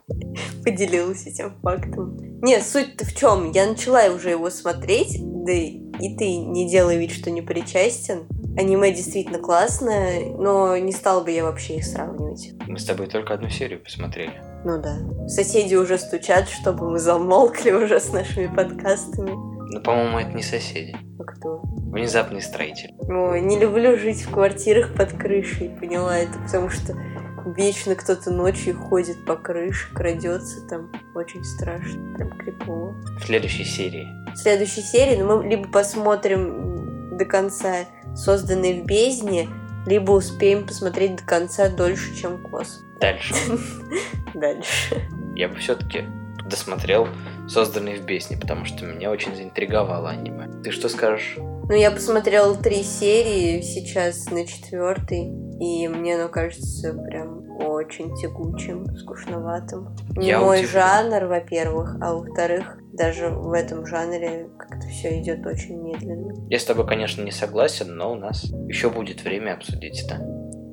Поделилась 0.64 1.26
этим 1.26 1.60
фактом. 1.60 2.16
Не, 2.40 2.60
суть-то 2.60 3.04
в 3.04 3.14
чем? 3.14 3.50
Я 3.50 3.66
начала 3.66 4.04
уже 4.06 4.30
его 4.30 4.48
смотреть, 4.50 5.18
да 5.20 5.52
и 5.52 5.85
ты 6.16 6.36
не 6.36 6.68
делай 6.68 6.96
вид, 6.98 7.10
что 7.10 7.30
не 7.30 7.42
причастен. 7.42 8.26
Аниме 8.56 8.90
действительно 8.90 9.38
классное, 9.38 10.26
но 10.36 10.76
не 10.76 10.92
стала 10.92 11.22
бы 11.22 11.30
я 11.30 11.44
вообще 11.44 11.76
их 11.76 11.84
сравнивать. 11.84 12.52
Мы 12.66 12.78
с 12.78 12.84
тобой 12.84 13.06
только 13.06 13.34
одну 13.34 13.48
серию 13.48 13.82
посмотрели. 13.82 14.32
Ну 14.64 14.80
да. 14.80 14.98
Соседи 15.28 15.74
уже 15.74 15.98
стучат, 15.98 16.48
чтобы 16.48 16.90
мы 16.90 16.98
замолкли 16.98 17.70
уже 17.70 18.00
с 18.00 18.12
нашими 18.12 18.46
подкастами. 18.46 19.32
Но, 19.72 19.80
по-моему, 19.80 20.18
это 20.18 20.32
не 20.32 20.42
соседи. 20.42 20.96
А 21.18 21.24
кто? 21.24 21.60
Внезапный 21.62 22.40
строитель. 22.40 22.94
Ой, 23.08 23.40
не 23.40 23.58
люблю 23.58 23.96
жить 23.98 24.22
в 24.22 24.30
квартирах 24.30 24.94
под 24.94 25.12
крышей, 25.12 25.70
поняла 25.70 26.18
это, 26.18 26.38
потому 26.38 26.68
что 26.68 26.94
вечно 27.54 27.94
кто-то 27.94 28.30
ночью 28.30 28.76
ходит 28.78 29.24
по 29.24 29.36
крыше, 29.36 29.92
крадется 29.94 30.66
там. 30.66 30.90
Очень 31.14 31.44
страшно, 31.44 32.14
прям 32.14 32.30
крипово. 32.32 32.94
В 33.20 33.24
следующей 33.24 33.64
серии. 33.64 34.08
В 34.32 34.36
следующей 34.36 34.82
серии 34.82 35.16
ну, 35.16 35.42
мы 35.42 35.48
либо 35.48 35.68
посмотрим 35.68 37.16
до 37.16 37.24
конца 37.24 37.86
созданный 38.14 38.82
в 38.82 38.86
бездне, 38.86 39.48
либо 39.86 40.12
успеем 40.12 40.66
посмотреть 40.66 41.16
до 41.16 41.22
конца 41.22 41.68
дольше, 41.68 42.14
чем 42.14 42.42
кос. 42.42 42.84
Дальше. 43.00 43.34
Дальше. 44.34 45.08
Я 45.34 45.48
бы 45.48 45.56
все-таки 45.56 46.04
досмотрел 46.44 47.08
созданный 47.48 47.96
в 47.96 48.04
бездне, 48.04 48.36
потому 48.36 48.64
что 48.64 48.84
меня 48.84 49.10
очень 49.10 49.34
заинтриговало 49.34 50.10
аниме. 50.10 50.48
Ты 50.62 50.70
что 50.70 50.88
скажешь? 50.88 51.36
Ну, 51.68 51.74
я 51.74 51.90
посмотрела 51.90 52.54
три 52.54 52.84
серии, 52.84 53.60
сейчас 53.60 54.30
на 54.30 54.46
четвертой, 54.46 55.32
и 55.58 55.88
мне 55.88 56.14
оно 56.14 56.28
кажется 56.28 56.92
прям 56.92 57.44
очень 57.58 58.14
тягучим, 58.16 58.86
скучноватым. 58.96 59.96
Не 60.16 60.28
Я 60.28 60.40
мой 60.40 60.60
удивлен. 60.60 60.72
жанр, 60.72 61.24
во-первых, 61.26 61.96
а 62.00 62.14
во-вторых, 62.14 62.78
даже 62.92 63.30
в 63.30 63.52
этом 63.52 63.84
жанре 63.84 64.48
как-то 64.56 64.86
все 64.88 65.20
идет 65.20 65.44
очень 65.44 65.76
медленно. 65.82 66.34
Я 66.48 66.58
с 66.60 66.64
тобой, 66.64 66.86
конечно, 66.86 67.22
не 67.22 67.32
согласен, 67.32 67.96
но 67.96 68.12
у 68.12 68.14
нас 68.14 68.44
еще 68.68 68.88
будет 68.88 69.24
время 69.24 69.54
обсудить 69.54 70.04
это. 70.04 70.18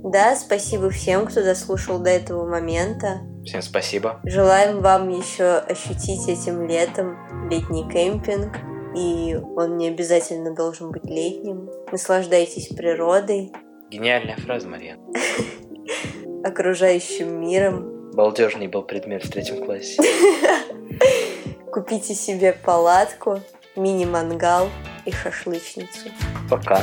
Да, 0.03 0.35
спасибо 0.35 0.91
всем, 0.91 1.25
кто 1.25 1.43
дослушал 1.43 1.97
до 1.97 2.11
этого 2.11 2.47
момента. 2.47 3.21
Всем 3.45 3.61
спасибо. 3.63 4.19
Желаем 4.25 4.81
вам 4.81 5.09
еще 5.09 5.55
ощутить 5.57 6.27
этим 6.27 6.67
летом 6.67 7.17
летний 7.49 7.89
кемпинг. 7.89 8.51
И 8.95 9.35
он 9.35 9.77
не 9.77 9.87
обязательно 9.89 10.53
должен 10.55 10.91
быть 10.91 11.05
летним. 11.05 11.69
Наслаждайтесь 11.91 12.67
природой, 12.67 13.51
Гениальная 13.93 14.37
фраза, 14.37 14.67
Мария. 14.67 14.97
окружающим 16.43 17.39
миром. 17.39 18.11
Балдежный 18.13 18.67
был 18.67 18.81
предмет 18.81 19.23
в 19.23 19.29
третьем 19.29 19.63
классе. 19.63 20.01
Купите 21.71 22.15
себе 22.15 22.53
палатку, 22.53 23.39
мини-мангал 23.75 24.67
и 25.05 25.11
шашлычницу. 25.11 26.09
Пока. 26.49 26.81